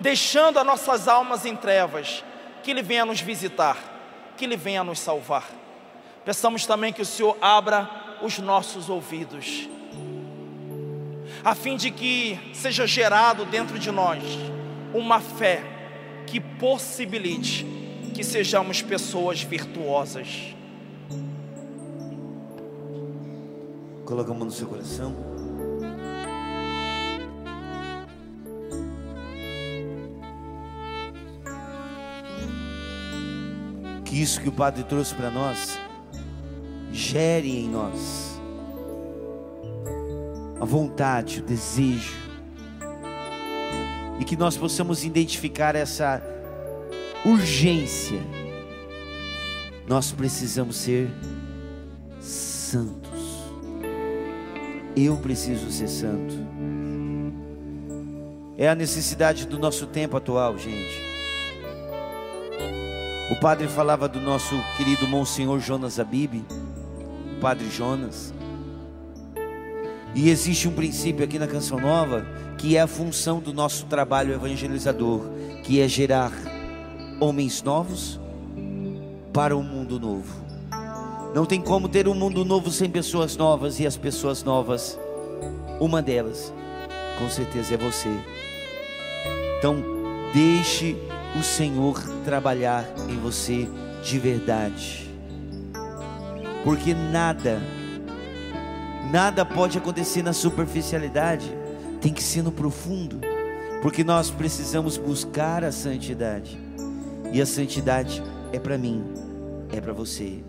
[0.00, 2.24] deixando as nossas almas em trevas,
[2.62, 3.76] que Ele venha nos visitar,
[4.36, 5.48] que Ele venha nos salvar.
[6.24, 7.88] Peçamos também que o Senhor abra
[8.22, 9.68] os nossos ouvidos,
[11.44, 14.22] a fim de que seja gerado dentro de nós
[14.92, 15.62] uma fé
[16.26, 17.64] que possibilite
[18.14, 20.56] que sejamos pessoas virtuosas.
[24.06, 25.35] Coloca a mão no seu coração.
[34.16, 35.78] Isso que o Padre trouxe para nós
[36.90, 38.40] gere em nós
[40.58, 42.16] a vontade, o desejo,
[44.18, 46.22] e que nós possamos identificar essa
[47.26, 48.18] urgência.
[49.86, 51.10] Nós precisamos ser
[52.18, 53.20] santos.
[54.96, 56.34] Eu preciso ser santo.
[58.56, 61.15] É a necessidade do nosso tempo atual, gente.
[63.28, 66.44] O padre falava do nosso querido Monsenhor Jonas Abib,
[67.36, 68.32] o padre Jonas.
[70.14, 72.24] E existe um princípio aqui na Canção Nova
[72.56, 75.28] que é a função do nosso trabalho evangelizador,
[75.64, 76.32] que é gerar
[77.20, 78.20] homens novos
[79.32, 80.32] para um mundo novo.
[81.34, 84.98] Não tem como ter um mundo novo sem pessoas novas e as pessoas novas,
[85.80, 86.52] uma delas,
[87.18, 88.08] com certeza é você.
[89.58, 89.76] Então,
[90.32, 90.96] deixe
[91.38, 93.68] o Senhor trabalhar em você
[94.02, 95.08] de verdade.
[96.64, 97.62] Porque nada,
[99.12, 101.48] nada pode acontecer na superficialidade,
[102.00, 103.20] tem que ser no profundo,
[103.80, 106.58] porque nós precisamos buscar a santidade.
[107.32, 108.20] E a santidade
[108.52, 109.04] é para mim,
[109.72, 110.42] é para você.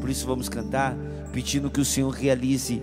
[0.00, 0.96] Por isso vamos cantar
[1.32, 2.82] pedindo que o Senhor realize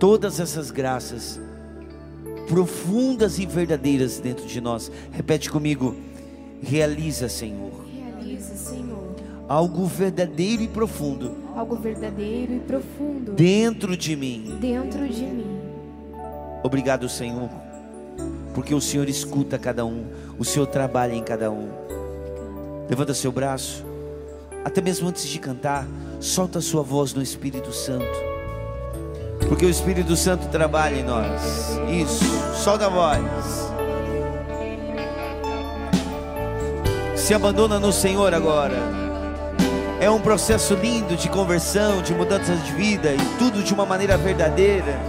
[0.00, 1.40] todas essas graças
[2.48, 4.90] profundas e verdadeiras dentro de nós.
[5.12, 5.94] Repete comigo:
[6.64, 7.72] realiza, Senhor.
[7.86, 9.14] Realiza, Senhor.
[9.48, 11.36] Algo verdadeiro e profundo.
[11.54, 13.32] Algo verdadeiro e profundo.
[13.32, 14.58] Dentro de mim.
[14.60, 15.60] Dentro de mim.
[16.62, 17.50] Obrigado, Senhor
[18.54, 20.06] porque o Senhor escuta cada um,
[20.38, 21.68] o Senhor trabalha em cada um.
[22.88, 23.84] Levanta seu braço,
[24.64, 25.86] até mesmo antes de cantar,
[26.20, 28.06] solta a sua voz no Espírito Santo,
[29.48, 31.76] porque o Espírito Santo trabalha em nós.
[31.90, 33.63] Isso, solta a voz.
[37.24, 38.76] Se abandona no Senhor agora.
[39.98, 44.18] É um processo lindo de conversão, de mudança de vida e tudo de uma maneira
[44.18, 45.00] verdadeira.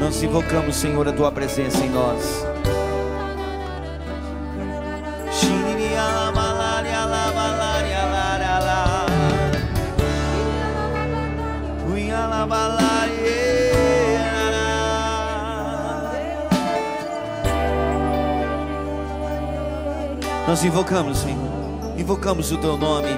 [0.00, 2.55] Nós invocamos, Senhor, a tua presença em nós.
[20.56, 21.36] Nós invocamos, Senhor,
[21.98, 23.10] invocamos o teu nome,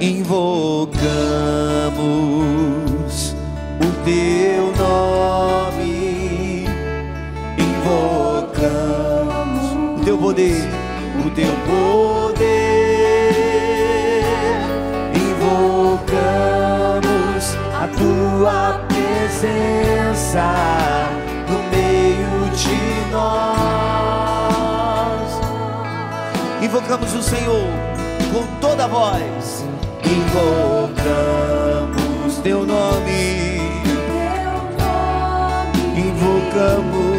[0.00, 0.94] invocamos
[3.78, 6.64] o teu nome
[7.58, 8.80] invocamos
[10.00, 10.66] o teu poder,
[11.26, 12.46] o teu poder.
[15.14, 16.38] Invocamos
[17.74, 20.46] a tua presença
[21.46, 22.78] no meio de
[23.12, 24.23] nós.
[26.74, 27.70] Invocamos o Senhor
[28.32, 29.64] com toda a voz.
[30.04, 30.88] Invocamos
[32.42, 33.60] teu nome.
[35.96, 37.14] Invocamos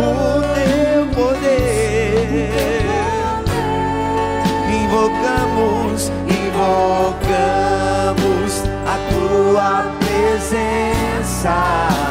[0.00, 2.82] o teu poder.
[4.72, 7.42] Invocamos, invocamos
[8.86, 12.01] a tua presença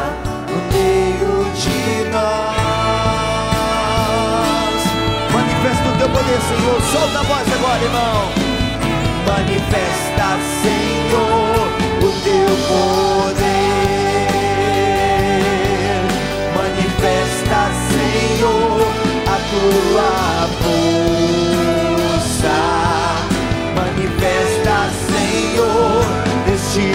[6.47, 6.81] Senhor.
[6.91, 8.31] Solta a voz agora, irmão.
[9.27, 10.27] Manifesta,
[10.61, 11.67] Senhor,
[11.97, 13.41] o teu poder.
[16.55, 17.59] Manifesta,
[17.91, 18.87] Senhor,
[19.27, 20.11] a tua
[20.61, 22.57] força.
[23.75, 24.75] Manifesta,
[25.07, 26.03] Senhor,
[26.47, 26.85] neste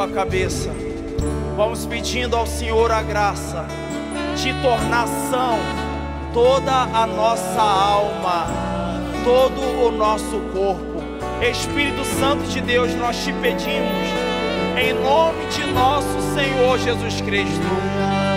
[0.00, 0.70] sobre a sua cabeça.
[1.56, 3.66] Vamos pedindo ao Senhor a graça
[4.36, 5.58] de tornar são
[6.32, 8.46] toda a nossa alma,
[9.24, 11.00] todo o nosso corpo.
[11.42, 14.08] Espírito Santo de Deus, nós te pedimos,
[14.78, 17.66] em nome de nosso Senhor Jesus Cristo,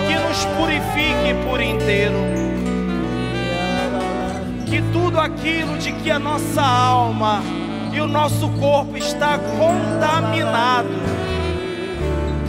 [0.06, 2.16] que nos purifique por inteiro.
[4.66, 7.42] Que tudo aquilo de que a nossa alma
[7.92, 11.03] e o nosso corpo está contaminado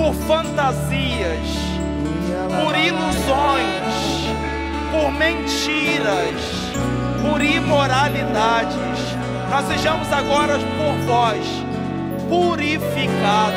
[0.05, 1.47] por fantasias,
[2.61, 4.29] por ilusões,
[4.91, 6.35] por mentiras,
[7.23, 8.77] por imoralidades.
[9.49, 11.43] Nós sejamos agora por vós
[12.29, 13.55] purificados.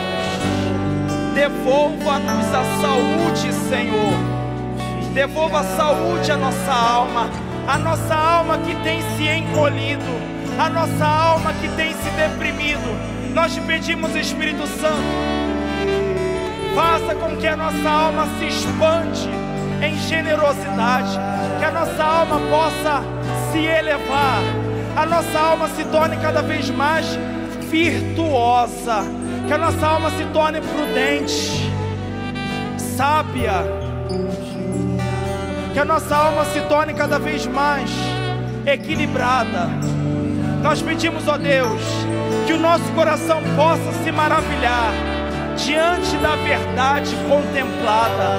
[1.34, 4.14] Devolva-nos a saúde, Senhor.
[5.12, 7.28] Devolva a saúde à nossa alma,
[7.66, 10.02] a nossa alma que tem se encolhido,
[10.58, 12.88] a nossa alma que tem se deprimido.
[13.34, 15.57] Nós te pedimos, Espírito Santo,
[16.78, 19.28] faça com que a nossa alma se expande
[19.82, 21.18] em generosidade,
[21.58, 23.02] que a nossa alma possa
[23.50, 24.40] se elevar,
[24.96, 27.18] a nossa alma se torne cada vez mais
[27.68, 29.02] virtuosa,
[29.48, 31.68] que a nossa alma se torne prudente,
[32.96, 33.54] sábia,
[35.72, 37.90] que a nossa alma se torne cada vez mais
[38.64, 39.68] equilibrada.
[40.62, 41.82] Nós pedimos, ó Deus,
[42.46, 45.17] que o nosso coração possa se maravilhar
[45.58, 48.38] diante da verdade contemplada,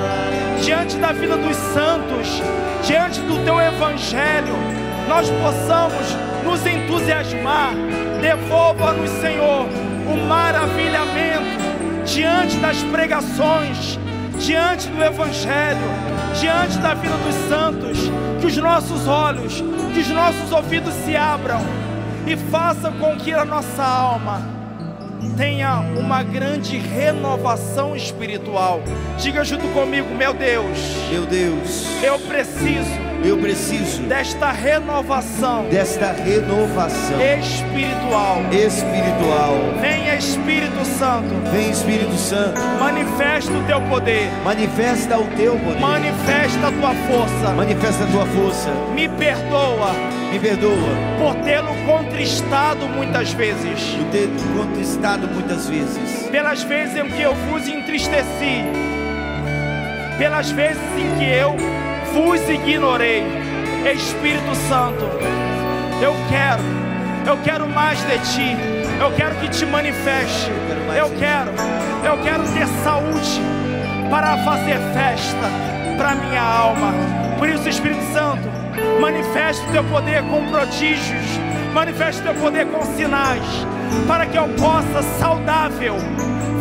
[0.64, 2.42] diante da vida dos santos,
[2.86, 4.56] diante do teu evangelho,
[5.08, 7.74] nós possamos nos entusiasmar.
[8.22, 9.68] Devolva-nos, Senhor,
[10.08, 11.60] o maravilhamento
[12.06, 14.00] diante das pregações,
[14.40, 15.78] diante do evangelho,
[16.40, 17.98] diante da vida dos santos,
[18.40, 19.62] que os nossos olhos,
[19.94, 21.62] que os nossos ouvidos se abram
[22.26, 24.59] e faça com que a nossa alma
[25.38, 28.82] tenha uma grande renovação espiritual.
[29.18, 30.78] Diga junto comigo, meu Deus,
[31.10, 38.42] Meu Deus, eu preciso eu preciso desta renovação desta renovação espiritual.
[38.52, 39.56] espiritual.
[39.82, 46.68] Venha Espírito Santo, Vem Espírito Santo, manifesta o teu poder, manifesta o teu poder, manifesta
[46.68, 47.54] a tua força.
[47.56, 48.70] manifesta a tua força.
[48.94, 49.94] Me perdoa
[50.32, 50.72] Me perdoa
[51.20, 57.34] por tê-lo contristado muitas vezes, por ter conquistado muitas vezes, pelas vezes em que eu
[57.34, 58.64] vos entristeci,
[60.18, 61.56] pelas vezes em que eu
[62.14, 63.24] vos ignorei.
[63.94, 65.06] Espírito Santo,
[66.02, 66.62] eu quero,
[67.26, 68.58] eu quero mais de ti.
[69.00, 70.52] Eu quero que te manifeste.
[70.98, 71.52] Eu quero,
[72.04, 73.42] eu quero ter saúde
[74.10, 75.50] para fazer festa
[75.98, 76.94] para minha alma.
[77.38, 78.50] Por isso, Espírito Santo,
[79.00, 81.26] manifeste o teu poder com prodígios,
[81.74, 83.46] manifeste o teu poder com sinais,
[84.08, 85.96] para que eu possa saudável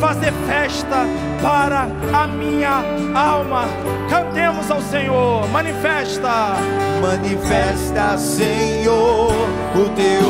[0.00, 1.06] fazer festa
[1.42, 2.82] para a minha
[3.14, 3.64] alma.
[4.08, 6.56] Cantemos ao Senhor, manifesta.
[7.00, 9.32] manifesta, Senhor,
[9.74, 10.27] o teu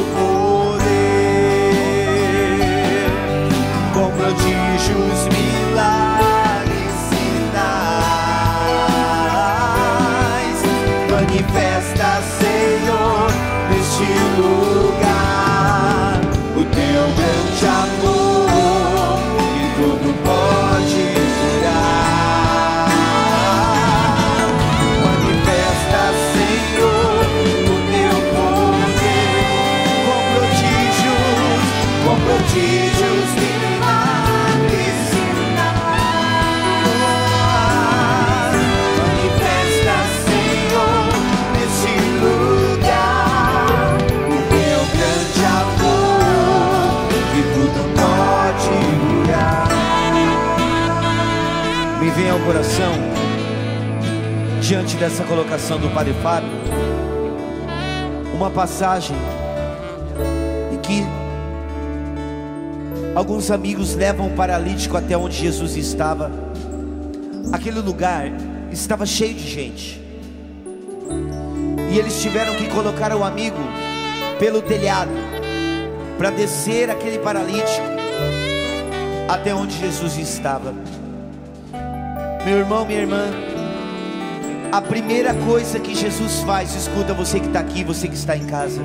[54.98, 56.50] dessa colocação do Padre Fábio,
[58.34, 59.16] uma passagem
[60.72, 61.04] em que
[63.14, 66.32] alguns amigos levam o paralítico até onde Jesus estava.
[67.52, 68.26] Aquele lugar
[68.72, 70.02] estava cheio de gente.
[71.92, 73.56] E eles tiveram que colocar o amigo
[74.38, 75.12] pelo telhado
[76.18, 77.86] para descer aquele paralítico
[79.28, 80.74] até onde Jesus estava.
[82.44, 83.47] Meu irmão, minha irmã,
[84.70, 88.44] a primeira coisa que Jesus faz, escuta você que está aqui, você que está em
[88.44, 88.82] casa.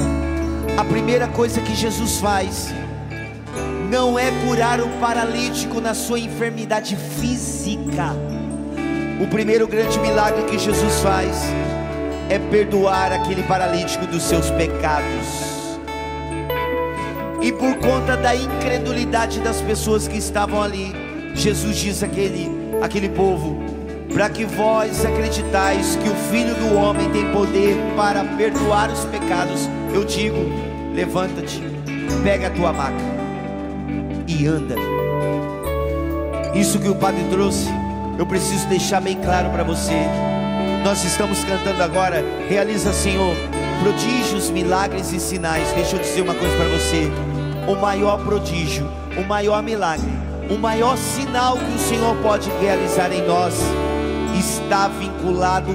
[0.77, 2.73] A primeira coisa que Jesus faz
[3.89, 8.15] não é curar o paralítico na sua enfermidade física.
[9.21, 11.43] O primeiro grande milagre que Jesus faz
[12.29, 15.43] é perdoar aquele paralítico dos seus pecados.
[17.41, 20.93] E por conta da incredulidade das pessoas que estavam ali,
[21.35, 22.49] Jesus diz àquele,
[22.81, 23.62] àquele povo:
[24.13, 29.67] para que vós acreditais que o Filho do Homem tem poder para perdoar os pecados,
[29.93, 30.37] eu digo:
[30.93, 31.61] levanta-te,
[32.23, 33.03] pega a tua maca
[34.27, 34.75] e anda.
[36.53, 37.67] Isso que o Padre trouxe,
[38.17, 40.05] eu preciso deixar bem claro para você.
[40.85, 43.35] Nós estamos cantando agora, realiza, Senhor,
[43.81, 45.71] prodígios, milagres e sinais.
[45.73, 47.11] Deixa eu dizer uma coisa para você:
[47.67, 48.87] o maior prodígio,
[49.17, 50.11] o maior milagre,
[50.51, 53.55] o maior sinal que o Senhor pode realizar em nós
[54.37, 55.71] está vinculado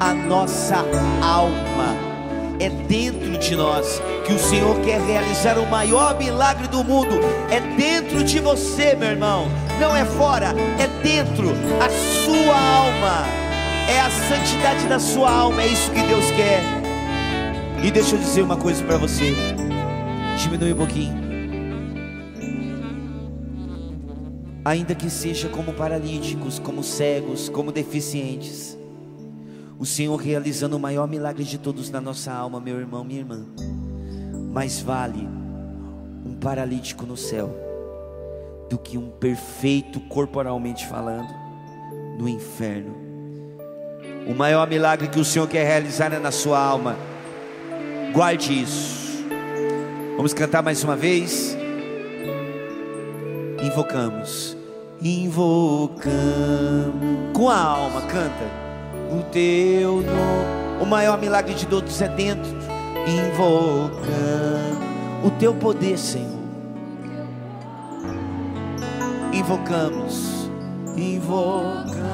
[0.00, 0.76] à nossa
[1.22, 1.94] alma.
[2.60, 7.18] É dentro de nós que o Senhor quer realizar o maior milagre do mundo.
[7.50, 9.48] É dentro de você, meu irmão.
[9.80, 11.50] Não é fora, é dentro.
[11.84, 11.88] A
[12.24, 13.24] sua alma.
[13.88, 15.62] É a santidade da sua alma.
[15.62, 16.62] É isso que Deus quer.
[17.82, 19.34] E deixa eu dizer uma coisa para você.
[20.38, 21.23] Diminui um pouquinho.
[24.64, 28.78] Ainda que seja como paralíticos, como cegos, como deficientes.
[29.78, 33.44] O Senhor realizando o maior milagre de todos na nossa alma, meu irmão, minha irmã.
[34.52, 35.28] Mais vale
[36.24, 37.54] um paralítico no céu
[38.70, 41.28] do que um perfeito corporalmente falando
[42.18, 42.94] no inferno.
[44.26, 46.96] O maior milagre que o Senhor quer realizar é na sua alma.
[48.14, 49.04] Guarde isso.
[50.16, 51.54] Vamos cantar mais uma vez
[53.64, 54.53] invocamos,
[55.04, 56.14] invocamos
[57.34, 58.44] com a alma, canta
[59.12, 60.80] o teu nome.
[60.80, 62.50] O maior milagre de todos é dentro,
[63.06, 64.78] invocamos
[65.22, 66.32] o teu poder, Senhor.
[69.32, 70.50] Invocamos,
[70.96, 72.04] invocamos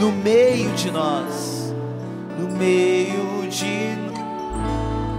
[0.00, 1.74] no meio de nós,
[2.38, 4.01] no meio de nós.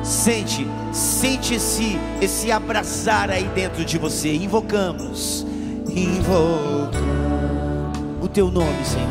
[0.04, 4.32] Sente Sente esse, esse abraçar aí dentro de você.
[4.32, 5.44] Invocamos,
[5.90, 7.02] invocamos
[8.22, 9.10] o teu nome, Senhor.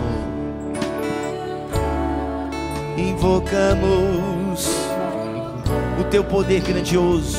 [2.97, 4.69] Invocamos
[6.01, 7.37] o teu poder grandioso,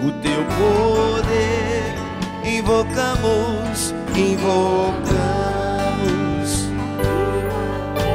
[0.00, 1.92] o teu poder.
[2.56, 5.12] Invocamos, invocamos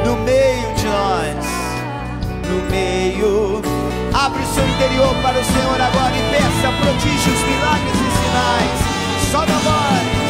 [0.03, 1.45] no meio de nós,
[2.49, 3.46] no meio
[4.57, 9.31] seu interior para o Senhor agora e peça prodígios, milagres e sinais.
[9.31, 10.26] Só da voz.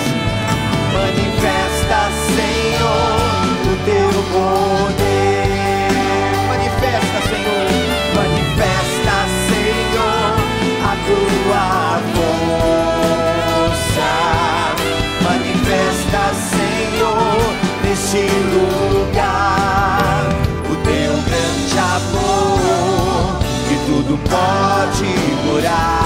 [24.88, 25.98] Pode curar.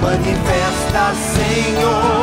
[0.00, 2.19] Manifesta, Senhor,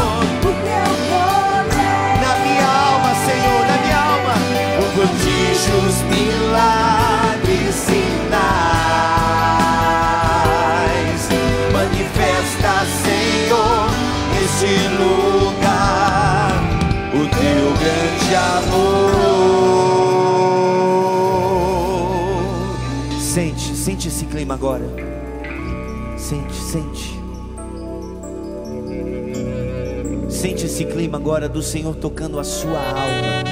[24.17, 24.83] esse clima agora.
[26.17, 27.21] Sente, sente.
[30.27, 33.43] Sente esse clima agora do Senhor tocando a sua alma.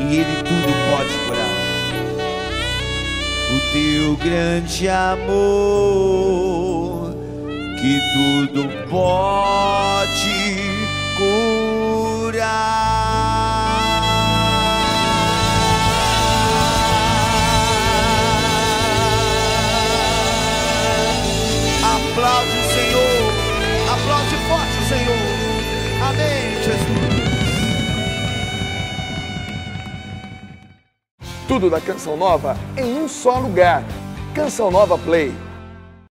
[0.00, 1.54] E Ele tudo pode curar.
[3.54, 5.94] O teu grande amor,
[7.80, 10.29] que tudo pode
[22.10, 23.32] Aplaude o Senhor.
[23.88, 25.14] Aplaude forte o Senhor.
[26.08, 27.20] Amém, Jesus.
[31.46, 33.84] Tudo da Canção Nova em um só lugar.
[34.34, 35.32] Canção Nova Play.